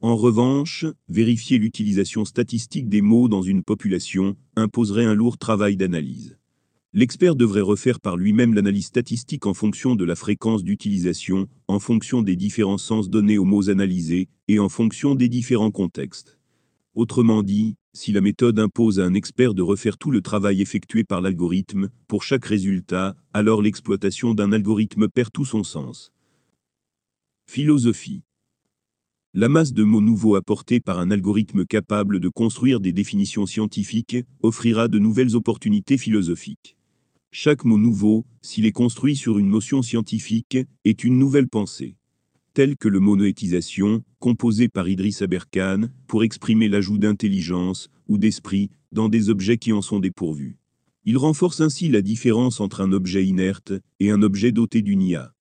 En 0.00 0.16
revanche, 0.16 0.86
vérifier 1.10 1.58
l'utilisation 1.58 2.24
statistique 2.24 2.88
des 2.88 3.02
mots 3.02 3.28
dans 3.28 3.42
une 3.42 3.64
population 3.64 4.34
imposerait 4.56 5.04
un 5.04 5.12
lourd 5.12 5.36
travail 5.36 5.76
d'analyse. 5.76 6.38
L'expert 6.96 7.34
devrait 7.34 7.60
refaire 7.60 7.98
par 7.98 8.16
lui-même 8.16 8.54
l'analyse 8.54 8.86
statistique 8.86 9.46
en 9.46 9.52
fonction 9.52 9.96
de 9.96 10.04
la 10.04 10.14
fréquence 10.14 10.62
d'utilisation, 10.62 11.48
en 11.66 11.80
fonction 11.80 12.22
des 12.22 12.36
différents 12.36 12.78
sens 12.78 13.10
donnés 13.10 13.36
aux 13.36 13.44
mots 13.44 13.68
analysés 13.68 14.28
et 14.46 14.60
en 14.60 14.68
fonction 14.68 15.16
des 15.16 15.28
différents 15.28 15.72
contextes. 15.72 16.38
Autrement 16.94 17.42
dit, 17.42 17.74
si 17.94 18.12
la 18.12 18.20
méthode 18.20 18.60
impose 18.60 19.00
à 19.00 19.04
un 19.06 19.14
expert 19.14 19.54
de 19.54 19.62
refaire 19.62 19.98
tout 19.98 20.12
le 20.12 20.20
travail 20.20 20.62
effectué 20.62 21.02
par 21.02 21.20
l'algorithme 21.20 21.88
pour 22.06 22.22
chaque 22.22 22.44
résultat, 22.44 23.16
alors 23.32 23.60
l'exploitation 23.60 24.32
d'un 24.32 24.52
algorithme 24.52 25.08
perd 25.08 25.32
tout 25.32 25.44
son 25.44 25.64
sens. 25.64 26.12
Philosophie 27.50 28.22
La 29.32 29.48
masse 29.48 29.72
de 29.72 29.82
mots 29.82 30.00
nouveaux 30.00 30.36
apportés 30.36 30.78
par 30.78 31.00
un 31.00 31.10
algorithme 31.10 31.66
capable 31.66 32.20
de 32.20 32.28
construire 32.28 32.78
des 32.78 32.92
définitions 32.92 33.46
scientifiques 33.46 34.18
offrira 34.42 34.86
de 34.86 35.00
nouvelles 35.00 35.34
opportunités 35.34 35.98
philosophiques. 35.98 36.76
Chaque 37.36 37.64
mot 37.64 37.78
nouveau, 37.78 38.24
s'il 38.42 38.64
est 38.64 38.70
construit 38.70 39.16
sur 39.16 39.40
une 39.40 39.50
notion 39.50 39.82
scientifique, 39.82 40.56
est 40.84 41.02
une 41.02 41.18
nouvelle 41.18 41.48
pensée 41.48 41.96
tels 42.54 42.76
que 42.76 42.86
le 42.86 43.00
mot 43.00 43.16
noétisation, 43.16 44.04
composé 44.20 44.68
par 44.68 44.88
Idriss 44.88 45.20
Aberkan, 45.20 45.88
pour 46.06 46.22
exprimer 46.22 46.68
l'ajout 46.68 46.96
d'intelligence 46.96 47.88
ou 48.06 48.18
d'esprit 48.18 48.70
dans 48.92 49.08
des 49.08 49.30
objets 49.30 49.58
qui 49.58 49.72
en 49.72 49.82
sont 49.82 49.98
dépourvus. 49.98 50.58
Il 51.04 51.18
renforce 51.18 51.60
ainsi 51.60 51.88
la 51.88 52.02
différence 52.02 52.60
entre 52.60 52.80
un 52.80 52.92
objet 52.92 53.26
inerte 53.26 53.72
et 53.98 54.12
un 54.12 54.22
objet 54.22 54.52
doté 54.52 54.80
d'une 54.82 55.02
IA. 55.02 55.34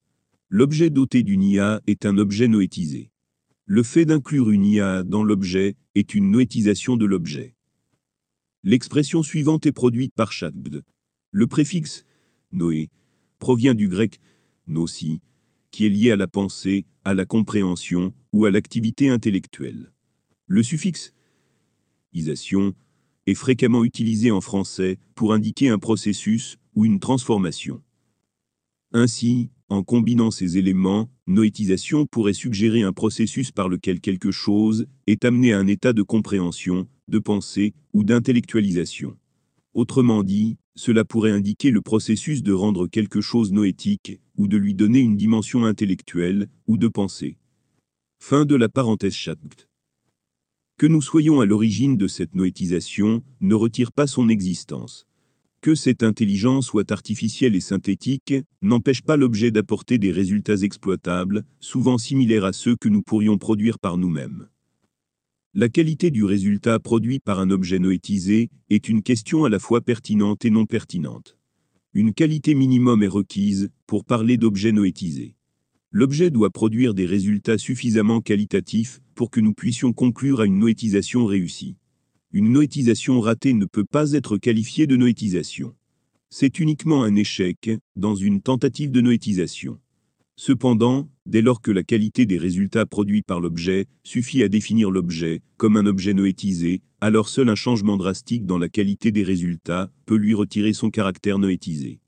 L'objet 0.50 0.89
doté 0.89 1.21
d'une 1.21 1.43
IA 1.43 1.79
est 1.85 2.07
un 2.07 2.17
objet 2.17 2.47
noétisé. 2.47 3.12
Le 3.65 3.83
fait 3.83 4.05
d'inclure 4.05 4.50
une 4.50 4.65
IA 4.65 5.03
dans 5.03 5.23
l'objet 5.23 5.75
est 5.93 6.15
une 6.15 6.31
noétisation 6.31 6.97
de 6.97 7.05
l'objet. 7.05 7.53
L'expression 8.63 9.21
suivante 9.21 9.67
est 9.67 9.71
produite 9.71 10.15
par 10.15 10.31
Chatbd. 10.31 10.83
Le 11.36 11.48
préfixe 11.48 12.06
Noé 12.52 12.92
provient 13.40 13.74
du 13.74 13.88
grec 13.88 14.20
noci, 14.68 15.20
qui 15.72 15.88
est 15.88 15.90
lié 15.90 16.12
à 16.12 16.16
la 16.16 16.28
pensée, 16.28 16.86
à 17.06 17.16
la 17.16 17.25
compréhension 17.25 18.13
ou 18.34 18.46
à 18.46 18.52
l'activité 18.52 19.10
intellectuelle. 19.10 19.92
Le 20.46 20.62
suffixe 20.62 21.12
isation 22.13 22.75
est 23.25 23.34
fréquemment 23.34 23.84
utilisé 23.84 24.30
en 24.30 24.42
français 24.42 25.00
pour 25.16 25.34
indiquer 25.34 25.70
un 25.70 25.80
processus 25.80 26.60
ou 26.75 26.86
une 26.86 27.00
transformation. 27.00 27.82
Ainsi, 28.92 29.50
en 29.70 29.82
combinant 29.82 30.30
ces 30.30 30.60
éléments, 30.60 31.10
noétisation 31.25 32.06
pourrait 32.06 32.34
suggérer 32.34 32.84
un 32.84 32.94
processus 32.94 33.52
par 33.52 33.70
lequel 33.70 34.02
quelque 34.02 34.30
chose 34.30 34.86
est 35.08 35.25
amené 35.25 35.52
à 35.54 35.58
un 35.58 35.66
état 35.66 35.94
de 35.94 36.04
compréhension, 36.04 36.88
de 37.08 37.18
pensée 37.18 37.74
ou 37.92 38.04
d'intellectualisation. 38.04 39.18
Autrement 39.74 40.24
dit, 40.24 40.58
cela 40.75 41.03
pourrait 41.03 41.32
indiquer 41.32 41.72
le 41.72 41.82
processus 41.82 42.44
de 42.44 42.53
rendre 42.53 42.88
quelque 42.88 43.22
chose 43.22 43.51
noétique, 43.51 44.20
ou 44.38 44.48
de 44.48 44.58
lui 44.58 44.75
donner 44.75 45.00
une 45.00 45.18
dimension 45.18 45.65
intellectuelle, 45.65 46.48
ou 46.68 46.77
de 46.77 46.88
pensée. 46.88 47.38
Fin 48.20 48.46
de 48.46 48.56
la 48.56 48.70
parenthèse 48.70 49.13
chapt. 49.13 49.68
Que 50.77 50.86
nous 50.86 51.01
soyons 51.01 51.42
à 51.42 51.46
l'origine 51.46 51.98
de 51.98 52.08
cette 52.08 52.36
noétisation 52.36 53.24
ne 53.42 53.56
retire 53.56 53.92
pas 53.92 54.06
son 54.06 54.30
existence. 54.30 55.08
Que 55.62 55.75
cette 55.75 56.03
intelligence 56.03 56.68
soit 56.68 56.92
artificielle 56.92 57.56
et 57.56 57.62
synthétique 57.62 58.34
n'empêche 58.62 59.01
pas 59.01 59.18
l'objet 59.18 59.50
d'apporter 59.50 59.98
des 59.98 60.12
résultats 60.12 60.58
exploitables, 60.58 61.46
souvent 61.60 61.98
similaires 61.98 62.46
à 62.46 62.53
ceux 62.53 62.75
que 62.75 62.89
nous 62.89 63.01
pourrions 63.01 63.38
produire 63.38 63.80
par 63.80 63.98
nous-mêmes. 63.98 64.50
La 65.55 65.69
qualité 65.69 66.10
du 66.10 66.24
résultat 66.24 66.79
produit 66.79 67.19
par 67.19 67.39
un 67.39 67.51
objet 67.51 67.77
noétisé 67.77 68.50
est 68.72 68.89
une 68.89 69.03
question 69.03 69.45
à 69.45 69.50
la 69.50 69.60
fois 69.60 69.81
pertinente 69.81 70.45
et 70.45 70.50
non 70.50 70.65
pertinente. 70.65 71.38
Une 71.93 72.12
qualité 72.12 72.55
minimum 72.55 73.03
est 73.03 73.07
requise 73.07 73.69
pour 73.86 74.03
parler 74.03 74.38
d'objet 74.38 74.72
noétisé. 74.72 75.36
L'objet 75.91 76.31
doit 76.31 76.50
produire 76.50 76.95
des 76.95 77.05
résultats 77.05 77.60
suffisamment 77.60 78.19
qualitatifs 78.19 79.00
pour 79.13 79.29
que 79.29 79.39
nous 79.39 79.53
puissions 79.53 79.93
conclure 79.93 80.41
à 80.41 80.48
une 80.48 80.57
noétisation 80.57 81.27
réussie. 81.27 81.75
Une 82.31 82.51
noétisation 82.51 83.22
ratée 83.22 83.53
ne 83.53 83.65
peut 83.65 83.86
pas 83.86 84.13
être 84.13 84.38
qualifiée 84.38 84.88
de 84.88 84.95
noétisation. 84.95 85.75
C'est 86.31 86.57
uniquement 86.57 87.03
un 87.03 87.13
échec 87.13 87.69
dans 87.95 88.15
une 88.15 88.41
tentative 88.41 88.89
de 88.89 89.01
noétisation. 89.01 89.79
Cependant, 90.36 91.10
dès 91.28 91.42
lors 91.42 91.62
que 91.62 91.72
la 91.72 91.84
qualité 91.84 92.25
des 92.25 92.38
résultats 92.38 92.88
produits 92.88 93.22
par 93.22 93.40
l'objet 93.40 93.86
suffit 94.04 94.42
à 94.42 94.50
définir 94.50 94.90
l'objet 94.90 95.42
comme 95.58 95.78
un 95.78 95.86
objet 95.86 96.13
noétisé, 96.13 96.82
alors 97.02 97.30
seul 97.30 97.50
un 97.50 97.56
changement 97.56 97.98
drastique 97.98 98.46
dans 98.46 98.58
la 98.58 98.68
qualité 98.68 99.12
des 99.12 99.24
résultats 99.24 99.92
peut 100.06 100.16
lui 100.16 100.34
retirer 100.34 100.74
son 100.74 100.90
caractère 100.90 101.38
noétisé. 101.38 102.00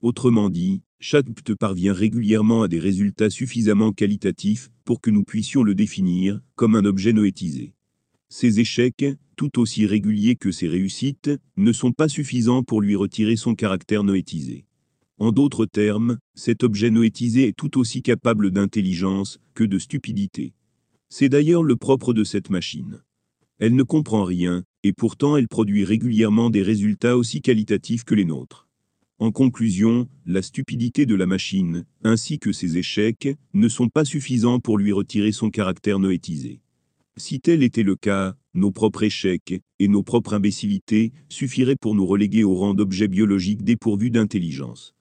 Autrement 0.00 0.48
dit, 0.48 0.82
ChatGPT 1.00 1.56
parvient 1.56 1.92
régulièrement 1.92 2.62
à 2.62 2.68
des 2.68 2.78
résultats 2.78 3.30
suffisamment 3.30 3.92
qualitatifs 3.92 4.70
pour 4.84 5.00
que 5.00 5.10
nous 5.10 5.24
puissions 5.24 5.64
le 5.64 5.74
définir 5.74 6.40
comme 6.54 6.76
un 6.76 6.84
objet 6.84 7.12
noétisé. 7.12 7.74
Ces 8.28 8.60
échecs, 8.60 9.04
tout 9.36 9.58
aussi 9.58 9.86
réguliers 9.86 10.36
que 10.36 10.52
ces 10.52 10.68
réussites, 10.68 11.30
ne 11.56 11.72
sont 11.72 11.92
pas 11.92 12.08
suffisants 12.08 12.62
pour 12.62 12.80
lui 12.80 12.94
retirer 12.94 13.34
son 13.36 13.56
caractère 13.56 14.04
noétisé. 14.04 14.66
En 15.22 15.30
d'autres 15.30 15.66
termes, 15.66 16.18
cet 16.34 16.64
objet 16.64 16.90
noétisé 16.90 17.46
est 17.46 17.56
tout 17.56 17.78
aussi 17.78 18.02
capable 18.02 18.50
d'intelligence 18.50 19.38
que 19.54 19.62
de 19.62 19.78
stupidité. 19.78 20.52
C'est 21.10 21.28
d'ailleurs 21.28 21.62
le 21.62 21.76
propre 21.76 22.12
de 22.12 22.24
cette 22.24 22.50
machine. 22.50 23.04
Elle 23.60 23.76
ne 23.76 23.84
comprend 23.84 24.24
rien, 24.24 24.64
et 24.82 24.92
pourtant 24.92 25.36
elle 25.36 25.46
produit 25.46 25.84
régulièrement 25.84 26.50
des 26.50 26.62
résultats 26.62 27.16
aussi 27.16 27.40
qualitatifs 27.40 28.02
que 28.02 28.16
les 28.16 28.24
nôtres. 28.24 28.66
En 29.20 29.30
conclusion, 29.30 30.08
la 30.26 30.42
stupidité 30.42 31.06
de 31.06 31.14
la 31.14 31.26
machine, 31.26 31.84
ainsi 32.02 32.40
que 32.40 32.50
ses 32.50 32.76
échecs, 32.76 33.28
ne 33.54 33.68
sont 33.68 33.90
pas 33.90 34.04
suffisants 34.04 34.58
pour 34.58 34.76
lui 34.76 34.90
retirer 34.90 35.30
son 35.30 35.50
caractère 35.50 36.00
noétisé. 36.00 36.62
Si 37.16 37.38
tel 37.38 37.62
était 37.62 37.84
le 37.84 37.94
cas, 37.94 38.34
nos 38.54 38.72
propres 38.72 39.04
échecs 39.04 39.62
et 39.78 39.86
nos 39.86 40.02
propres 40.02 40.34
imbécilités 40.34 41.12
suffiraient 41.28 41.76
pour 41.76 41.94
nous 41.94 42.06
reléguer 42.06 42.42
au 42.42 42.56
rang 42.56 42.74
d'objets 42.74 43.06
biologiques 43.06 43.62
dépourvus 43.62 44.10
d'intelligence. 44.10 44.96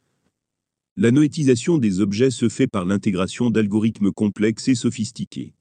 La 1.01 1.09
noétisation 1.09 1.79
des 1.79 1.99
objets 1.99 2.29
se 2.29 2.47
fait 2.47 2.67
par 2.67 2.85
l'intégration 2.85 3.49
d'algorithmes 3.49 4.11
complexes 4.11 4.67
et 4.67 4.75
sophistiqués. 4.75 5.55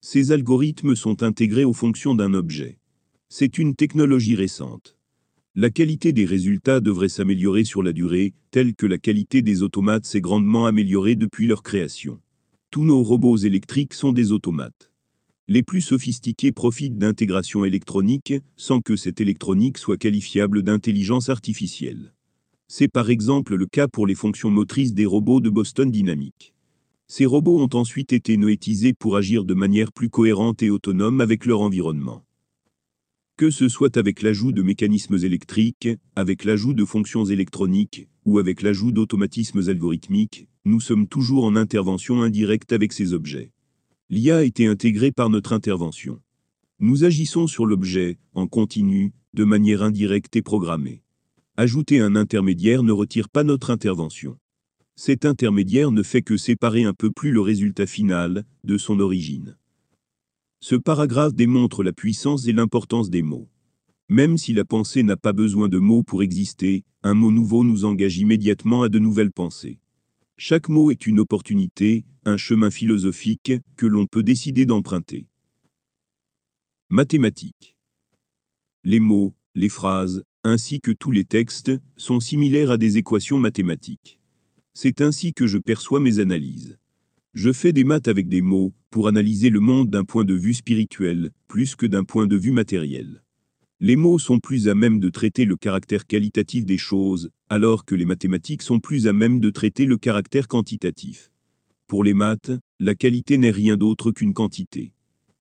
Ces 0.00 0.30
algorithmes 0.30 0.94
sont 0.94 1.24
intégrés 1.24 1.64
aux 1.64 1.72
fonctions 1.72 2.14
d'un 2.14 2.32
objet. 2.32 2.78
C'est 3.28 3.58
une 3.58 3.74
technologie 3.74 4.36
récente. 4.36 4.96
La 5.56 5.70
qualité 5.70 6.12
des 6.12 6.24
résultats 6.24 6.78
devrait 6.78 7.08
s'améliorer 7.08 7.64
sur 7.64 7.82
la 7.82 7.92
durée, 7.92 8.34
telle 8.52 8.76
que 8.76 8.86
la 8.86 8.98
qualité 8.98 9.42
des 9.42 9.64
automates 9.64 10.06
s'est 10.06 10.20
grandement 10.20 10.64
améliorée 10.64 11.16
depuis 11.16 11.48
leur 11.48 11.64
création. 11.64 12.20
Tous 12.70 12.84
nos 12.84 13.02
robots 13.02 13.38
électriques 13.38 13.94
sont 13.94 14.12
des 14.12 14.30
automates. 14.30 14.92
Les 15.48 15.64
plus 15.64 15.80
sophistiqués 15.80 16.52
profitent 16.52 16.98
d'intégration 16.98 17.64
électronique, 17.64 18.34
sans 18.56 18.80
que 18.80 18.94
cette 18.94 19.20
électronique 19.20 19.78
soit 19.78 19.96
qualifiable 19.96 20.62
d'intelligence 20.62 21.30
artificielle. 21.30 22.13
C'est 22.76 22.88
par 22.88 23.08
exemple 23.08 23.54
le 23.54 23.66
cas 23.66 23.86
pour 23.86 24.04
les 24.04 24.16
fonctions 24.16 24.50
motrices 24.50 24.94
des 24.94 25.06
robots 25.06 25.38
de 25.38 25.48
Boston 25.48 25.92
Dynamics. 25.92 26.52
Ces 27.06 27.24
robots 27.24 27.60
ont 27.60 27.68
ensuite 27.72 28.12
été 28.12 28.36
noétisés 28.36 28.94
pour 28.94 29.16
agir 29.16 29.44
de 29.44 29.54
manière 29.54 29.92
plus 29.92 30.10
cohérente 30.10 30.60
et 30.60 30.70
autonome 30.70 31.20
avec 31.20 31.46
leur 31.46 31.60
environnement. 31.60 32.24
Que 33.36 33.50
ce 33.50 33.68
soit 33.68 33.96
avec 33.96 34.22
l'ajout 34.22 34.50
de 34.50 34.62
mécanismes 34.62 35.18
électriques, 35.22 35.88
avec 36.16 36.42
l'ajout 36.42 36.74
de 36.74 36.84
fonctions 36.84 37.24
électroniques, 37.24 38.08
ou 38.24 38.40
avec 38.40 38.60
l'ajout 38.60 38.90
d'automatismes 38.90 39.68
algorithmiques, 39.68 40.48
nous 40.64 40.80
sommes 40.80 41.06
toujours 41.06 41.44
en 41.44 41.54
intervention 41.54 42.22
indirecte 42.22 42.72
avec 42.72 42.92
ces 42.92 43.12
objets. 43.12 43.52
L'IA 44.10 44.38
a 44.38 44.42
été 44.42 44.66
intégrée 44.66 45.12
par 45.12 45.30
notre 45.30 45.52
intervention. 45.52 46.20
Nous 46.80 47.04
agissons 47.04 47.46
sur 47.46 47.66
l'objet, 47.66 48.18
en 48.32 48.48
continu, 48.48 49.12
de 49.32 49.44
manière 49.44 49.84
indirecte 49.84 50.34
et 50.34 50.42
programmée. 50.42 51.03
Ajouter 51.56 52.00
un 52.00 52.16
intermédiaire 52.16 52.82
ne 52.82 52.90
retire 52.90 53.28
pas 53.28 53.44
notre 53.44 53.70
intervention. 53.70 54.36
Cet 54.96 55.24
intermédiaire 55.24 55.92
ne 55.92 56.02
fait 56.02 56.22
que 56.22 56.36
séparer 56.36 56.82
un 56.82 56.94
peu 56.94 57.12
plus 57.12 57.30
le 57.30 57.40
résultat 57.40 57.86
final 57.86 58.44
de 58.64 58.76
son 58.76 58.98
origine. 58.98 59.56
Ce 60.58 60.74
paragraphe 60.74 61.32
démontre 61.32 61.84
la 61.84 61.92
puissance 61.92 62.48
et 62.48 62.52
l'importance 62.52 63.08
des 63.08 63.22
mots. 63.22 63.48
Même 64.08 64.36
si 64.36 64.52
la 64.52 64.64
pensée 64.64 65.04
n'a 65.04 65.16
pas 65.16 65.32
besoin 65.32 65.68
de 65.68 65.78
mots 65.78 66.02
pour 66.02 66.24
exister, 66.24 66.82
un 67.04 67.14
mot 67.14 67.30
nouveau 67.30 67.62
nous 67.62 67.84
engage 67.84 68.18
immédiatement 68.18 68.82
à 68.82 68.88
de 68.88 68.98
nouvelles 68.98 69.32
pensées. 69.32 69.78
Chaque 70.36 70.68
mot 70.68 70.90
est 70.90 71.06
une 71.06 71.20
opportunité, 71.20 72.04
un 72.24 72.36
chemin 72.36 72.72
philosophique, 72.72 73.52
que 73.76 73.86
l'on 73.86 74.06
peut 74.06 74.24
décider 74.24 74.66
d'emprunter. 74.66 75.28
Mathématiques. 76.88 77.76
Les 78.82 78.98
mots, 78.98 79.34
les 79.54 79.68
phrases, 79.68 80.24
ainsi 80.44 80.80
que 80.80 80.92
tous 80.92 81.10
les 81.10 81.24
textes, 81.24 81.72
sont 81.96 82.20
similaires 82.20 82.70
à 82.70 82.76
des 82.76 82.98
équations 82.98 83.38
mathématiques. 83.38 84.20
C'est 84.74 85.00
ainsi 85.00 85.32
que 85.32 85.46
je 85.46 85.58
perçois 85.58 86.00
mes 86.00 86.18
analyses. 86.20 86.78
Je 87.32 87.52
fais 87.52 87.72
des 87.72 87.84
maths 87.84 88.08
avec 88.08 88.28
des 88.28 88.42
mots, 88.42 88.74
pour 88.90 89.08
analyser 89.08 89.50
le 89.50 89.60
monde 89.60 89.90
d'un 89.90 90.04
point 90.04 90.24
de 90.24 90.34
vue 90.34 90.54
spirituel, 90.54 91.32
plus 91.48 91.74
que 91.74 91.86
d'un 91.86 92.04
point 92.04 92.26
de 92.26 92.36
vue 92.36 92.52
matériel. 92.52 93.22
Les 93.80 93.96
mots 93.96 94.18
sont 94.20 94.38
plus 94.38 94.68
à 94.68 94.74
même 94.74 95.00
de 95.00 95.08
traiter 95.08 95.44
le 95.44 95.56
caractère 95.56 96.06
qualitatif 96.06 96.64
des 96.64 96.78
choses, 96.78 97.30
alors 97.48 97.84
que 97.84 97.94
les 97.94 98.04
mathématiques 98.04 98.62
sont 98.62 98.78
plus 98.78 99.08
à 99.08 99.12
même 99.12 99.40
de 99.40 99.50
traiter 99.50 99.84
le 99.84 99.96
caractère 99.96 100.46
quantitatif. 100.46 101.32
Pour 101.86 102.04
les 102.04 102.14
maths, 102.14 102.52
la 102.78 102.94
qualité 102.94 103.36
n'est 103.36 103.50
rien 103.50 103.76
d'autre 103.76 104.12
qu'une 104.12 104.32
quantité. 104.32 104.92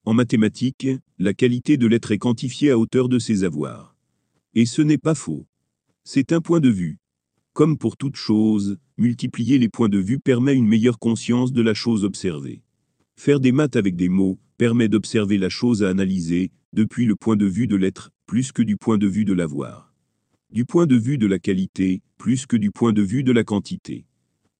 En 0.05 0.13
mathématiques, 0.13 0.87
la 1.19 1.33
qualité 1.33 1.77
de 1.77 1.87
l'être 1.87 2.11
est 2.11 2.17
quantifiée 2.17 2.71
à 2.71 2.77
hauteur 2.77 3.07
de 3.07 3.19
ses 3.19 3.43
avoirs. 3.43 3.92
Et 4.55 4.67
ce 4.67 4.83
n'est 4.83 4.99
pas 4.99 5.15
faux. 5.15 5.47
C'est 6.03 6.31
un 6.31 6.39
point 6.39 6.59
de 6.59 6.69
vue. 6.69 6.99
Comme 7.53 7.75
pour 7.75 7.97
toute 7.97 8.15
chose, 8.15 8.77
multiplier 8.99 9.57
les 9.57 9.67
points 9.67 9.89
de 9.89 9.97
vue 9.97 10.19
permet 10.19 10.53
une 10.53 10.67
meilleure 10.67 10.99
conscience 10.99 11.51
de 11.51 11.63
la 11.63 11.73
chose 11.73 12.03
observée. 12.03 12.61
Faire 13.15 13.39
des 13.39 13.51
maths 13.51 13.75
avec 13.75 13.95
des 13.95 14.09
mots 14.09 14.37
permet 14.59 14.89
d'observer 14.89 15.39
la 15.39 15.49
chose 15.49 15.81
à 15.81 15.89
analyser, 15.89 16.51
depuis 16.71 17.05
le 17.05 17.15
point 17.15 17.35
de 17.35 17.47
vue 17.47 17.65
de 17.65 17.75
l'être, 17.75 18.11
plus 18.27 18.51
que 18.51 18.61
du 18.61 18.77
point 18.77 18.99
de 18.99 19.07
vue 19.07 19.25
de 19.25 19.33
l'avoir. 19.33 19.91
Du 20.51 20.65
point 20.65 20.85
de 20.85 20.95
vue 20.97 21.17
de 21.17 21.25
la 21.25 21.39
qualité, 21.39 22.03
plus 22.19 22.45
que 22.45 22.57
du 22.57 22.69
point 22.69 22.93
de 22.93 23.01
vue 23.01 23.23
de 23.23 23.31
la 23.31 23.43
quantité. 23.43 24.05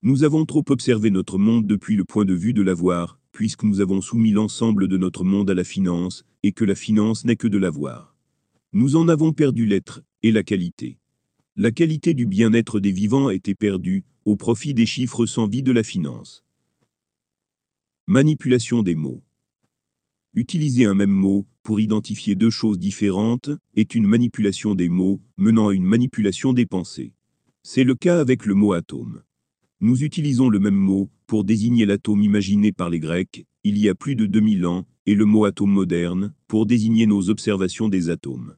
Nous 0.02 0.24
avons 0.24 0.46
trop 0.46 0.64
observé 0.70 1.12
notre 1.12 1.38
monde 1.38 1.68
depuis 1.68 1.96
le 1.96 2.04
point 2.04 2.26
de 2.26 2.34
vue 2.34 2.54
de 2.54 2.64
l'avoir, 2.64 3.20
puisque 3.32 3.64
nous 3.64 3.80
avons 3.80 4.02
soumis 4.02 4.32
l'ensemble 4.32 4.88
de 4.88 4.98
notre 4.98 5.24
monde 5.24 5.52
à 5.52 5.54
la 5.54 5.64
finance, 5.64 6.24
et 6.42 6.52
que 6.52 6.66
la 6.66 6.76
finance 6.76 7.26
n'est 7.26 7.36
que 7.36 7.48
de 7.48 7.60
l'avoir. 7.60 8.13
Nous 8.76 8.96
en 8.96 9.08
avons 9.08 9.34
perdu 9.34 9.68
l'être, 9.68 10.02
et 10.24 10.32
la 10.32 10.42
qualité. 10.42 10.98
La 11.56 11.70
qualité 11.70 12.16
du 12.16 12.26
bien-être 12.26 12.80
des 12.80 12.92
vivants 12.92 13.28
a 13.28 13.36
été 13.36 13.54
perdue, 13.54 14.04
au 14.26 14.36
profit 14.36 14.74
des 14.74 14.88
chiffres 14.88 15.28
sans 15.28 15.48
vie 15.48 15.62
de 15.62 15.72
la 15.72 15.84
finance. 15.84 16.44
Manipulation 18.08 18.82
des 18.82 18.96
mots. 18.96 19.22
Utiliser 20.34 20.86
un 20.86 20.96
même 20.96 21.12
mot, 21.12 21.46
pour 21.62 21.80
identifier 21.80 22.34
deux 22.34 22.50
choses 22.50 22.80
différentes, 22.80 23.52
est 23.76 23.94
une 23.94 24.08
manipulation 24.08 24.74
des 24.74 24.90
mots, 24.90 25.22
menant 25.38 25.68
à 25.68 25.76
une 25.76 25.86
manipulation 25.86 26.52
des 26.52 26.66
pensées. 26.66 27.14
C'est 27.62 27.84
le 27.84 27.94
cas 27.94 28.20
avec 28.20 28.48
le 28.48 28.56
mot 28.56 28.74
atome. 28.74 29.22
Nous 29.82 30.04
utilisons 30.04 30.50
le 30.50 30.58
même 30.58 30.74
mot, 30.74 31.12
pour 31.28 31.44
désigner 31.44 31.86
l'atome 31.86 32.24
imaginé 32.24 32.72
par 32.72 32.90
les 32.90 33.00
Grecs, 33.00 33.46
il 33.64 33.78
y 33.78 33.88
a 33.88 33.94
plus 33.94 34.16
de 34.16 34.26
2000 34.26 34.66
ans, 34.66 34.88
et 35.06 35.14
le 35.14 35.26
mot 35.26 35.46
atome 35.46 35.70
moderne, 35.70 36.34
pour 36.48 36.66
désigner 36.66 37.06
nos 37.06 37.30
observations 37.30 37.88
des 37.88 38.10
atomes. 38.10 38.56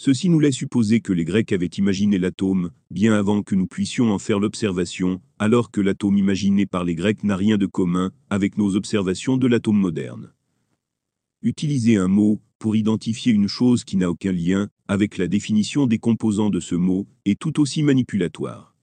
Ceci 0.00 0.28
nous 0.28 0.38
laisse 0.38 0.54
supposer 0.54 1.00
que 1.00 1.12
les 1.12 1.24
Grecs 1.24 1.50
avaient 1.50 1.66
imaginé 1.66 2.18
l'atome, 2.18 2.70
bien 2.88 3.14
avant 3.14 3.42
que 3.42 3.56
nous 3.56 3.66
puissions 3.66 4.12
en 4.12 4.20
faire 4.20 4.38
l'observation, 4.38 5.20
alors 5.40 5.72
que 5.72 5.80
l'atome 5.80 6.16
imaginé 6.16 6.66
par 6.66 6.84
les 6.84 6.94
Grecs 6.94 7.24
n'a 7.24 7.36
rien 7.36 7.58
de 7.58 7.66
commun 7.66 8.12
avec 8.30 8.58
nos 8.58 8.76
observations 8.76 9.36
de 9.36 9.48
l'atome 9.48 9.76
moderne. 9.76 10.32
Utiliser 11.42 11.96
un 11.96 12.06
mot 12.06 12.40
pour 12.60 12.76
identifier 12.76 13.32
une 13.32 13.48
chose 13.48 13.82
qui 13.82 13.96
n'a 13.96 14.08
aucun 14.08 14.30
lien 14.30 14.68
avec 14.86 15.18
la 15.18 15.26
définition 15.26 15.88
des 15.88 15.98
composants 15.98 16.50
de 16.50 16.60
ce 16.60 16.76
mot 16.76 17.08
est 17.24 17.38
tout 17.38 17.60
aussi 17.60 17.82
manipulatoire. 17.82 18.76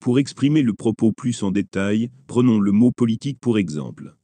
Pour 0.00 0.18
exprimer 0.18 0.62
le 0.62 0.74
propos 0.74 1.12
plus 1.12 1.44
en 1.44 1.52
détail, 1.52 2.10
prenons 2.26 2.58
le 2.58 2.72
mot 2.72 2.90
politique 2.90 3.38
pour 3.40 3.56
exemple. 3.56 4.16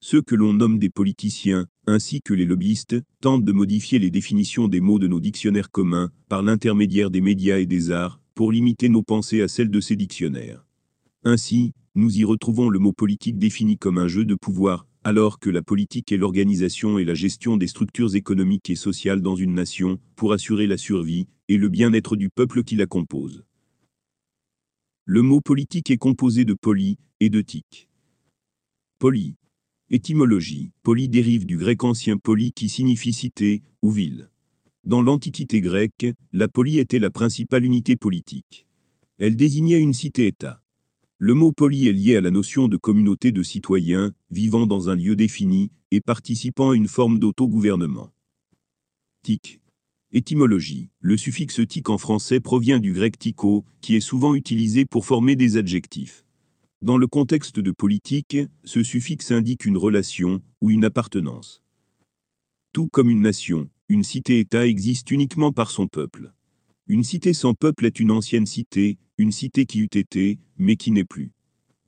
Ceux 0.00 0.22
que 0.22 0.34
l'on 0.34 0.54
nomme 0.54 0.80
des 0.80 0.90
politiciens, 0.90 1.66
ainsi 1.86 2.20
que 2.22 2.34
les 2.34 2.44
lobbyistes, 2.44 2.96
tentent 3.20 3.44
de 3.44 3.52
modifier 3.52 3.98
les 3.98 4.10
définitions 4.10 4.68
des 4.68 4.80
mots 4.80 4.98
de 4.98 5.08
nos 5.08 5.20
dictionnaires 5.20 5.70
communs, 5.70 6.10
par 6.28 6.42
l'intermédiaire 6.42 7.10
des 7.10 7.20
médias 7.20 7.58
et 7.58 7.66
des 7.66 7.90
arts, 7.90 8.20
pour 8.34 8.52
limiter 8.52 8.88
nos 8.88 9.02
pensées 9.02 9.42
à 9.42 9.48
celles 9.48 9.70
de 9.70 9.80
ces 9.80 9.96
dictionnaires. 9.96 10.64
Ainsi, 11.24 11.72
nous 11.94 12.18
y 12.18 12.24
retrouvons 12.24 12.68
le 12.68 12.78
mot 12.78 12.92
politique 12.92 13.38
défini 13.38 13.78
comme 13.78 13.98
un 13.98 14.08
jeu 14.08 14.24
de 14.24 14.34
pouvoir, 14.34 14.86
alors 15.04 15.38
que 15.38 15.50
la 15.50 15.62
politique 15.62 16.10
est 16.12 16.16
l'organisation 16.16 16.98
et 16.98 17.04
la 17.04 17.14
gestion 17.14 17.56
des 17.56 17.66
structures 17.66 18.16
économiques 18.16 18.70
et 18.70 18.74
sociales 18.74 19.20
dans 19.20 19.36
une 19.36 19.54
nation, 19.54 19.98
pour 20.16 20.32
assurer 20.32 20.66
la 20.66 20.78
survie 20.78 21.28
et 21.48 21.58
le 21.58 21.68
bien-être 21.68 22.16
du 22.16 22.30
peuple 22.30 22.64
qui 22.64 22.76
la 22.76 22.86
compose. 22.86 23.44
Le 25.04 25.20
mot 25.20 25.42
politique 25.42 25.90
est 25.90 25.98
composé 25.98 26.46
de 26.46 26.54
poli 26.54 26.98
et 27.20 27.28
de 27.28 27.42
tic. 27.42 27.88
Poli. 28.98 29.34
Étymologie. 29.90 30.70
Poli 30.82 31.10
dérive 31.10 31.44
du 31.44 31.58
grec 31.58 31.84
ancien 31.84 32.16
poli 32.16 32.52
qui 32.52 32.70
signifie 32.70 33.12
cité 33.12 33.62
ou 33.82 33.90
ville. 33.90 34.30
Dans 34.82 35.02
l'Antiquité 35.02 35.60
grecque, 35.60 36.06
la 36.32 36.48
poli 36.48 36.78
était 36.78 36.98
la 36.98 37.10
principale 37.10 37.66
unité 37.66 37.94
politique. 37.94 38.66
Elle 39.18 39.36
désignait 39.36 39.80
une 39.80 39.92
cité-État. 39.92 40.62
Le 41.18 41.34
mot 41.34 41.52
poli 41.52 41.86
est 41.86 41.92
lié 41.92 42.16
à 42.16 42.22
la 42.22 42.30
notion 42.30 42.66
de 42.66 42.78
communauté 42.78 43.30
de 43.30 43.42
citoyens, 43.42 44.14
vivant 44.30 44.66
dans 44.66 44.88
un 44.88 44.96
lieu 44.96 45.16
défini, 45.16 45.70
et 45.90 46.00
participant 46.00 46.70
à 46.70 46.76
une 46.76 46.88
forme 46.88 47.18
d'autogouvernement. 47.18 48.10
Tic. 49.22 49.60
Étymologie. 50.12 50.88
Le 51.00 51.18
suffixe 51.18 51.60
tic 51.68 51.90
en 51.90 51.98
français 51.98 52.40
provient 52.40 52.78
du 52.78 52.94
grec 52.94 53.18
tico, 53.18 53.66
qui 53.82 53.96
est 53.96 54.00
souvent 54.00 54.34
utilisé 54.34 54.86
pour 54.86 55.04
former 55.04 55.36
des 55.36 55.58
adjectifs. 55.58 56.23
Dans 56.84 56.98
le 56.98 57.06
contexte 57.06 57.60
de 57.60 57.70
politique, 57.70 58.36
ce 58.62 58.82
suffixe 58.82 59.30
indique 59.30 59.64
une 59.64 59.78
relation 59.78 60.42
ou 60.60 60.70
une 60.70 60.84
appartenance. 60.84 61.62
Tout 62.74 62.88
comme 62.88 63.08
une 63.08 63.22
nation, 63.22 63.70
une 63.88 64.04
cité-État 64.04 64.66
existe 64.66 65.10
uniquement 65.10 65.50
par 65.50 65.70
son 65.70 65.86
peuple. 65.88 66.34
Une 66.86 67.02
cité 67.02 67.32
sans 67.32 67.54
peuple 67.54 67.86
est 67.86 68.00
une 68.00 68.10
ancienne 68.10 68.44
cité, 68.44 68.98
une 69.16 69.32
cité 69.32 69.64
qui 69.64 69.78
eût 69.78 69.88
été, 69.94 70.40
mais 70.58 70.76
qui 70.76 70.90
n'est 70.90 71.06
plus. 71.06 71.32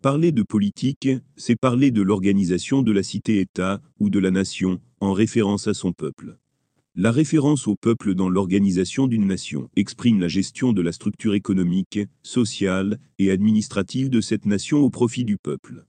Parler 0.01 0.33
de 0.33 0.43
politique, 0.43 1.11
c'est 1.37 1.57
parler 1.57 1.91
de 1.91 2.01
l'organisation 2.01 2.81
de 2.81 2.93
la 2.93 3.03
cité-État 3.03 3.83
ou 4.01 4.09
de 4.09 4.19
la 4.19 4.31
nation, 4.31 4.81
en 5.01 5.13
référence 5.13 5.69
à 5.69 5.75
son 5.75 5.93
peuple. 5.93 6.39
La 6.99 7.13
référence 7.13 7.69
au 7.69 7.77
peuple 7.77 8.15
dans 8.15 8.31
l'organisation 8.31 9.07
d'une 9.07 9.27
nation 9.27 9.69
exprime 9.77 10.19
la 10.19 10.29
gestion 10.29 10.73
de 10.73 10.81
la 10.81 10.93
structure 10.93 11.35
économique, 11.35 11.99
sociale 12.23 12.99
et 13.19 13.31
administrative 13.31 14.09
de 14.09 14.23
cette 14.23 14.47
nation 14.47 14.79
au 14.79 14.89
profit 14.89 15.27
du 15.27 15.37
peuple. 15.37 15.85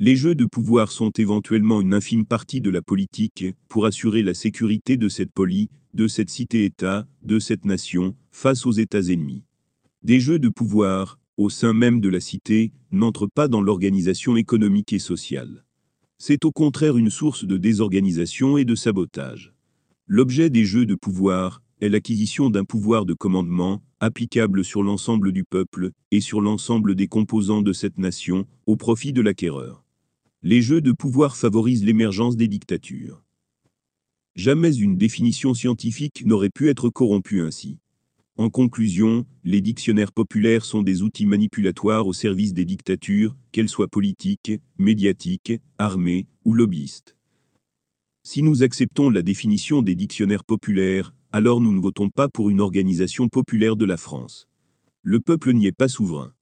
Les 0.00 0.16
jeux 0.16 0.34
de 0.34 0.44
pouvoir 0.44 0.90
sont 0.90 1.12
éventuellement 1.12 1.80
une 1.80 1.94
infime 1.94 2.26
partie 2.26 2.60
de 2.60 2.68
la 2.68 2.82
politique 2.82 3.44
pour 3.68 3.86
assurer 3.86 4.24
la 4.24 4.34
sécurité 4.34 4.96
de 4.96 5.08
cette 5.08 5.30
polie, 5.30 5.70
de 5.94 6.08
cette 6.08 6.30
cité-État, 6.30 7.06
de 7.22 7.38
cette 7.38 7.64
nation, 7.64 8.16
face 8.32 8.66
aux 8.66 8.72
États 8.72 9.02
ennemis. 9.02 9.44
Des 10.02 10.18
jeux 10.18 10.40
de 10.40 10.48
pouvoir, 10.48 11.20
au 11.36 11.48
sein 11.48 11.74
même 11.74 12.00
de 12.00 12.08
la 12.08 12.18
cité, 12.18 12.72
n'entrent 12.90 13.30
pas 13.32 13.46
dans 13.46 13.60
l'organisation 13.60 14.36
économique 14.36 14.92
et 14.92 14.98
sociale. 14.98 15.64
C'est 16.18 16.44
au 16.44 16.50
contraire 16.50 16.96
une 16.96 17.10
source 17.10 17.44
de 17.44 17.56
désorganisation 17.56 18.58
et 18.58 18.64
de 18.64 18.74
sabotage. 18.74 19.52
L'objet 20.06 20.50
des 20.50 20.64
jeux 20.64 20.84
de 20.84 20.94
pouvoir 20.94 21.62
est 21.80 21.88
l'acquisition 21.88 22.50
d'un 22.50 22.64
pouvoir 22.64 23.06
de 23.06 23.14
commandement, 23.14 23.82
applicable 24.00 24.64
sur 24.64 24.82
l'ensemble 24.82 25.32
du 25.32 25.44
peuple 25.44 25.90
et 26.10 26.20
sur 26.20 26.40
l'ensemble 26.40 26.94
des 26.94 27.06
composants 27.06 27.62
de 27.62 27.72
cette 27.72 27.98
nation, 27.98 28.46
au 28.66 28.76
profit 28.76 29.12
de 29.12 29.20
l'acquéreur. 29.20 29.84
Les 30.42 30.60
jeux 30.60 30.80
de 30.80 30.92
pouvoir 30.92 31.36
favorisent 31.36 31.84
l'émergence 31.84 32.36
des 32.36 32.48
dictatures. 32.48 33.22
Jamais 34.34 34.74
une 34.74 34.96
définition 34.96 35.54
scientifique 35.54 36.24
n'aurait 36.26 36.50
pu 36.50 36.68
être 36.68 36.88
corrompue 36.88 37.42
ainsi. 37.42 37.78
En 38.36 38.50
conclusion, 38.50 39.24
les 39.44 39.60
dictionnaires 39.60 40.12
populaires 40.12 40.64
sont 40.64 40.82
des 40.82 41.02
outils 41.02 41.26
manipulatoires 41.26 42.06
au 42.06 42.12
service 42.12 42.54
des 42.54 42.64
dictatures, 42.64 43.36
qu'elles 43.52 43.68
soient 43.68 43.88
politiques, 43.88 44.52
médiatiques, 44.78 45.52
armées 45.78 46.26
ou 46.44 46.54
lobbyistes. 46.54 47.16
Si 48.24 48.44
nous 48.44 48.62
acceptons 48.62 49.10
la 49.10 49.22
définition 49.22 49.82
des 49.82 49.96
dictionnaires 49.96 50.44
populaires, 50.44 51.12
alors 51.32 51.60
nous 51.60 51.72
ne 51.72 51.80
votons 51.80 52.08
pas 52.08 52.28
pour 52.28 52.50
une 52.50 52.60
organisation 52.60 53.28
populaire 53.28 53.74
de 53.74 53.84
la 53.84 53.96
France. 53.96 54.46
Le 55.02 55.18
peuple 55.18 55.52
n'y 55.52 55.66
est 55.66 55.76
pas 55.76 55.88
souverain. 55.88 56.32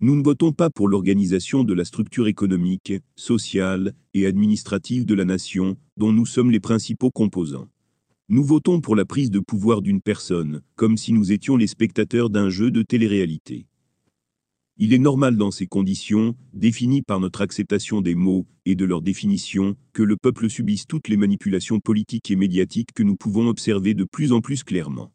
Nous 0.00 0.16
ne 0.16 0.24
votons 0.24 0.50
pas 0.52 0.70
pour 0.70 0.88
l'organisation 0.88 1.62
de 1.62 1.72
la 1.72 1.84
structure 1.84 2.26
économique, 2.26 2.94
sociale 3.14 3.94
et 4.12 4.26
administrative 4.26 5.06
de 5.06 5.14
la 5.14 5.24
nation, 5.24 5.76
dont 5.96 6.10
nous 6.10 6.26
sommes 6.26 6.50
les 6.50 6.58
principaux 6.58 7.12
composants. 7.12 7.68
Nous 8.28 8.42
votons 8.42 8.80
pour 8.80 8.96
la 8.96 9.04
prise 9.04 9.30
de 9.30 9.38
pouvoir 9.38 9.82
d'une 9.82 10.00
personne, 10.00 10.62
comme 10.74 10.96
si 10.96 11.12
nous 11.12 11.30
étions 11.30 11.56
les 11.56 11.68
spectateurs 11.68 12.30
d'un 12.30 12.48
jeu 12.48 12.72
de 12.72 12.82
télé-réalité. 12.82 13.66
Il 14.82 14.94
est 14.94 14.98
normal 14.98 15.36
dans 15.36 15.50
ces 15.50 15.66
conditions, 15.66 16.34
définies 16.54 17.02
par 17.02 17.20
notre 17.20 17.42
acceptation 17.42 18.00
des 18.00 18.14
mots 18.14 18.46
et 18.64 18.74
de 18.74 18.86
leur 18.86 19.02
définition, 19.02 19.76
que 19.92 20.02
le 20.02 20.16
peuple 20.16 20.48
subisse 20.48 20.86
toutes 20.86 21.08
les 21.08 21.18
manipulations 21.18 21.80
politiques 21.80 22.30
et 22.30 22.36
médiatiques 22.36 22.94
que 22.94 23.02
nous 23.02 23.14
pouvons 23.14 23.46
observer 23.48 23.92
de 23.92 24.04
plus 24.04 24.32
en 24.32 24.40
plus 24.40 24.64
clairement. 24.64 25.12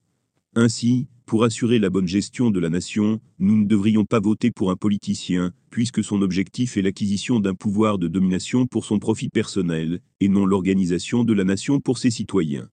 Ainsi, 0.53 1.07
pour 1.25 1.43
assurer 1.43 1.79
la 1.79 1.89
bonne 1.89 2.07
gestion 2.07 2.51
de 2.51 2.59
la 2.59 2.69
nation, 2.69 3.19
nous 3.39 3.57
ne 3.57 3.65
devrions 3.65 4.05
pas 4.05 4.19
voter 4.19 4.51
pour 4.51 4.69
un 4.69 4.75
politicien, 4.75 5.51
puisque 5.71 6.03
son 6.03 6.21
objectif 6.21 6.77
est 6.77 6.83
l'acquisition 6.83 7.39
d'un 7.39 7.55
pouvoir 7.55 7.97
de 7.97 8.07
domination 8.07 8.67
pour 8.67 8.85
son 8.85 8.99
profit 8.99 9.29
personnel, 9.29 9.99
et 10.19 10.29
non 10.29 10.45
l'organisation 10.45 11.23
de 11.23 11.33
la 11.33 11.43
nation 11.43 11.79
pour 11.79 11.97
ses 11.97 12.11
citoyens. 12.11 12.69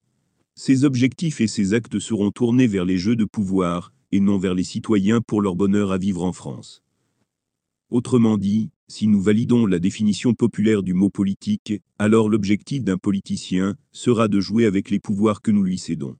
Ses 0.53 0.83
objectifs 0.83 1.41
et 1.41 1.47
ses 1.47 1.73
actes 1.73 1.97
seront 1.97 2.29
tournés 2.29 2.67
vers 2.67 2.85
les 2.85 2.99
jeux 2.99 3.15
de 3.15 3.25
pouvoir, 3.25 3.93
et 4.11 4.19
non 4.19 4.37
vers 4.37 4.53
les 4.53 4.63
citoyens 4.63 5.21
pour 5.21 5.41
leur 5.41 5.55
bonheur 5.55 5.91
à 5.91 5.97
vivre 5.97 6.23
en 6.23 6.33
France. 6.33 6.82
Autrement 7.93 8.39
dit, 8.39 8.71
si 8.87 9.05
nous 9.05 9.21
validons 9.21 9.67
la 9.67 9.77
définition 9.77 10.33
populaire 10.33 10.81
du 10.81 10.95
mot 10.95 11.11
politique, 11.11 11.73
alors 11.99 12.27
l'objectif 12.27 12.83
d'un 12.83 12.97
politicien 12.97 13.75
sera 13.91 14.27
de 14.27 14.39
jouer 14.39 14.65
avec 14.65 14.89
les 14.89 14.99
pouvoirs 14.99 15.43
que 15.43 15.51
nous 15.51 15.61
lui 15.61 15.77
cédons. 15.77 16.17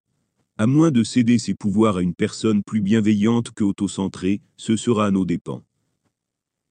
À 0.59 0.67
moins 0.67 0.91
de 0.91 1.03
céder 1.03 1.39
ses 1.39 1.55
pouvoirs 1.55 1.97
à 1.97 2.03
une 2.03 2.13
personne 2.13 2.61
plus 2.61 2.81
bienveillante 2.81 3.49
que 3.55 3.63
autocentrée, 3.63 4.39
ce 4.55 4.75
sera 4.75 5.07
à 5.07 5.09
nos 5.09 5.25
dépens. 5.25 5.63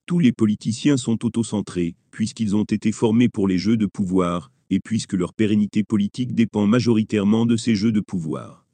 Tous 0.06 0.20
les 0.20 0.30
politiciens 0.30 0.96
sont 0.96 1.24
autocentrés, 1.26 1.96
puisqu'ils 2.12 2.54
ont 2.54 2.62
été 2.62 2.92
formés 2.92 3.28
pour 3.28 3.48
les 3.48 3.58
jeux 3.58 3.76
de 3.76 3.86
pouvoir, 3.86 4.52
et 4.70 4.78
puisque 4.78 5.14
leur 5.14 5.34
pérennité 5.34 5.82
politique 5.82 6.32
dépend 6.32 6.68
majoritairement 6.68 7.44
de 7.44 7.56
ces 7.56 7.74
jeux 7.74 7.90
de 7.90 7.98
pouvoir. 8.00 8.64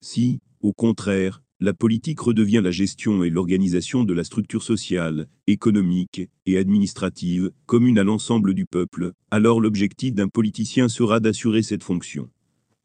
Si, 0.00 0.40
au 0.62 0.72
contraire, 0.72 1.42
la 1.60 1.74
politique 1.74 2.20
redevient 2.20 2.60
la 2.62 2.70
gestion 2.70 3.24
et 3.24 3.30
l'organisation 3.30 4.04
de 4.04 4.14
la 4.14 4.22
structure 4.22 4.62
sociale, 4.62 5.28
économique 5.48 6.28
et 6.46 6.56
administrative, 6.56 7.50
commune 7.66 7.98
à 7.98 8.04
l'ensemble 8.04 8.54
du 8.54 8.64
peuple, 8.64 9.12
alors 9.32 9.60
l'objectif 9.60 10.14
d'un 10.14 10.28
politicien 10.28 10.88
sera 10.88 11.18
d'assurer 11.18 11.62
cette 11.62 11.82
fonction. 11.82 12.30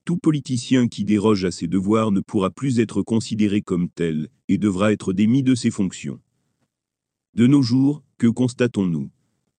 Tout 0.06 0.18
politicien 0.18 0.88
qui 0.88 1.06
déroge 1.06 1.46
à 1.46 1.52
ses 1.52 1.68
devoirs 1.68 2.12
ne 2.12 2.20
pourra 2.20 2.50
plus 2.50 2.80
être 2.80 3.04
considéré 3.04 3.62
comme 3.62 3.90
tel, 3.90 4.30
et 4.48 4.58
devra 4.58 4.92
être 4.92 5.14
démis 5.14 5.44
de 5.44 5.54
ses 5.54 5.70
fonctions. 5.70 6.20
De 7.36 7.46
nos 7.46 7.62
jours, 7.62 8.04
que 8.18 8.28
constatons-nous? 8.28 9.12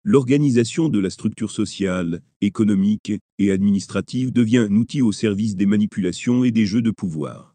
L'organisation 0.03 0.89
de 0.89 0.99
la 0.99 1.09
structure 1.09 1.53
sociale, 1.53 2.21
économique 2.41 3.13
et 3.39 3.53
administrative 3.53 4.33
devient 4.33 4.67
un 4.69 4.75
outil 4.75 5.03
au 5.03 5.13
service 5.13 5.55
des 5.55 5.67
manipulations 5.67 6.45
et 6.45 6.51
des 6.51 6.67
jeux 6.67 6.83
de 6.83 6.91
pouvoir. 6.91 7.54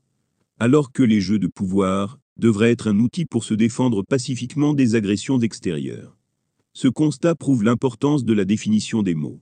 Alors 0.62 0.91
que 0.91 1.04
les 1.04 1.22
jeux 1.22 1.39
de 1.39 1.48
pouvoir 1.48 2.19
devraient 2.36 2.72
être 2.72 2.89
un 2.89 3.00
outil 3.00 3.26
pour 3.26 3.45
se 3.45 3.54
défendre 3.54 4.04
pacifiquement 4.04 4.74
des 4.74 4.95
agressions 4.95 5.39
extérieures. 5.39 6.17
Ce 6.74 6.89
constat 6.89 7.34
prouve 7.36 7.63
l'importance 7.63 8.26
de 8.26 8.34
la 8.34 8.43
définition 8.43 9.02
des 9.02 9.15
mots. 9.15 9.39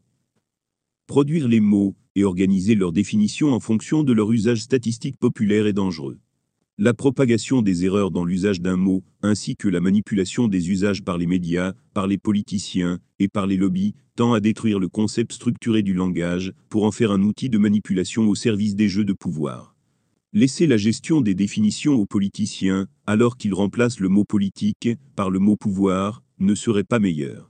Produire 1.07 1.47
les 1.47 1.59
mots 1.59 1.95
et 2.15 2.23
organiser 2.23 2.75
leur 2.75 2.91
définition 2.91 3.51
en 3.51 3.59
fonction 3.59 4.03
de 4.03 4.13
leur 4.13 4.31
usage 4.31 4.61
statistique 4.61 5.17
populaire 5.17 5.65
est 5.65 5.73
dangereux. 5.73 6.19
La 6.77 6.93
propagation 6.93 7.63
des 7.63 7.85
erreurs 7.85 8.11
dans 8.11 8.23
l'usage 8.23 8.61
d'un 8.61 8.77
mot, 8.77 9.03
ainsi 9.23 9.55
que 9.55 9.67
la 9.67 9.79
manipulation 9.79 10.47
des 10.47 10.69
usages 10.69 11.03
par 11.03 11.17
les 11.17 11.25
médias, 11.25 11.73
par 11.95 12.05
les 12.05 12.19
politiciens 12.19 12.99
et 13.17 13.27
par 13.27 13.47
les 13.47 13.57
lobbies, 13.57 13.95
tend 14.15 14.33
à 14.33 14.39
détruire 14.39 14.77
le 14.77 14.87
concept 14.87 15.33
structuré 15.33 15.81
du 15.81 15.95
langage 15.95 16.53
pour 16.69 16.83
en 16.83 16.91
faire 16.91 17.11
un 17.11 17.23
outil 17.23 17.49
de 17.49 17.57
manipulation 17.57 18.27
au 18.27 18.35
service 18.35 18.75
des 18.75 18.87
jeux 18.87 19.05
de 19.05 19.13
pouvoir. 19.13 19.76
Laisser 20.39 20.67
la 20.67 20.77
gestion 20.77 21.19
des 21.21 21.33
définitions 21.33 21.95
aux 21.95 22.05
politiciens, 22.05 22.85
alors 23.07 23.37
qu'ils 23.37 23.55
remplacent 23.55 23.99
le 23.99 24.07
mot 24.07 24.23
politique 24.23 24.87
par 25.15 25.31
le 25.31 25.39
mot 25.39 25.55
pouvoir, 25.55 26.21
ne 26.37 26.53
serait 26.53 26.83
pas 26.83 26.99
meilleur. 26.99 27.49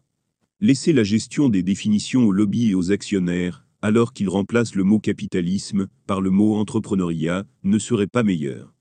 Laisser 0.62 0.94
la 0.94 1.04
gestion 1.04 1.50
des 1.50 1.64
définitions 1.64 2.24
aux 2.24 2.32
lobbies 2.32 2.70
et 2.70 2.76
aux 2.76 2.94
actionnaires, 2.94 3.68
alors 3.82 4.14
qu'ils 4.14 4.30
remplacent 4.30 4.74
le 4.74 4.86
mot 4.86 5.02
capitalisme 5.02 5.88
par 6.06 6.22
le 6.22 6.30
mot 6.30 6.56
entrepreneuriat, 6.56 7.44
ne 7.64 7.78
serait 7.78 8.08
pas 8.08 8.24
meilleur. 8.24 8.74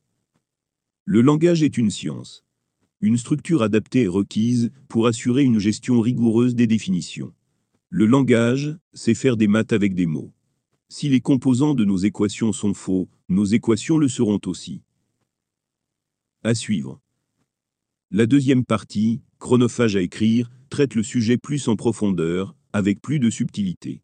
Le 1.05 1.21
langage 1.21 1.64
est 1.64 1.77
une 1.77 1.90
science. 1.90 2.45
Une 3.01 3.19
structure 3.19 3.62
adaptée 3.62 4.05
est 4.05 4.07
requise 4.07 4.71
pour 4.87 5.09
assurer 5.09 5.42
une 5.42 5.59
gestion 5.59 6.01
rigoureuse 6.01 6.55
des 6.55 6.69
définitions. 6.69 7.35
Le 7.90 8.07
langage, 8.07 8.79
c'est 8.92 9.14
faire 9.14 9.37
des 9.37 9.49
maths 9.49 9.73
avec 9.73 9.97
des 9.97 10.07
mots. 10.07 10.33
Si 10.88 11.09
les 11.09 11.20
composants 11.20 11.75
de 11.75 11.85
nos 11.85 11.96
équations 11.96 12.53
sont 12.53 12.72
faux, 12.72 13.09
nos 13.29 13.44
équations 13.44 13.99
le 13.99 14.07
seront 14.07 14.38
aussi. 14.46 14.83
À 16.44 16.55
suivre. 16.55 17.01
La 18.12 18.27
deuxième 18.27 18.64
partie, 18.64 19.20
chronophage 19.40 19.96
à 19.96 20.01
écrire, 20.01 20.49
traite 20.70 20.94
le 20.94 21.03
sujet 21.03 21.38
plus 21.38 21.66
en 21.66 21.75
profondeur, 21.75 22.55
avec 22.72 23.03
plus 23.03 23.18
de 23.18 23.31
subtilité. 23.31 24.01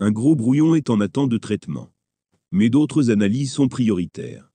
Un 0.00 0.10
gros 0.10 0.34
brouillon 0.34 0.74
est 0.74 0.90
en 0.90 1.00
attente 1.00 1.30
de 1.30 1.38
traitement. 1.38 1.92
Mais 2.50 2.70
d'autres 2.70 3.10
analyses 3.10 3.52
sont 3.52 3.68
prioritaires. 3.68 4.50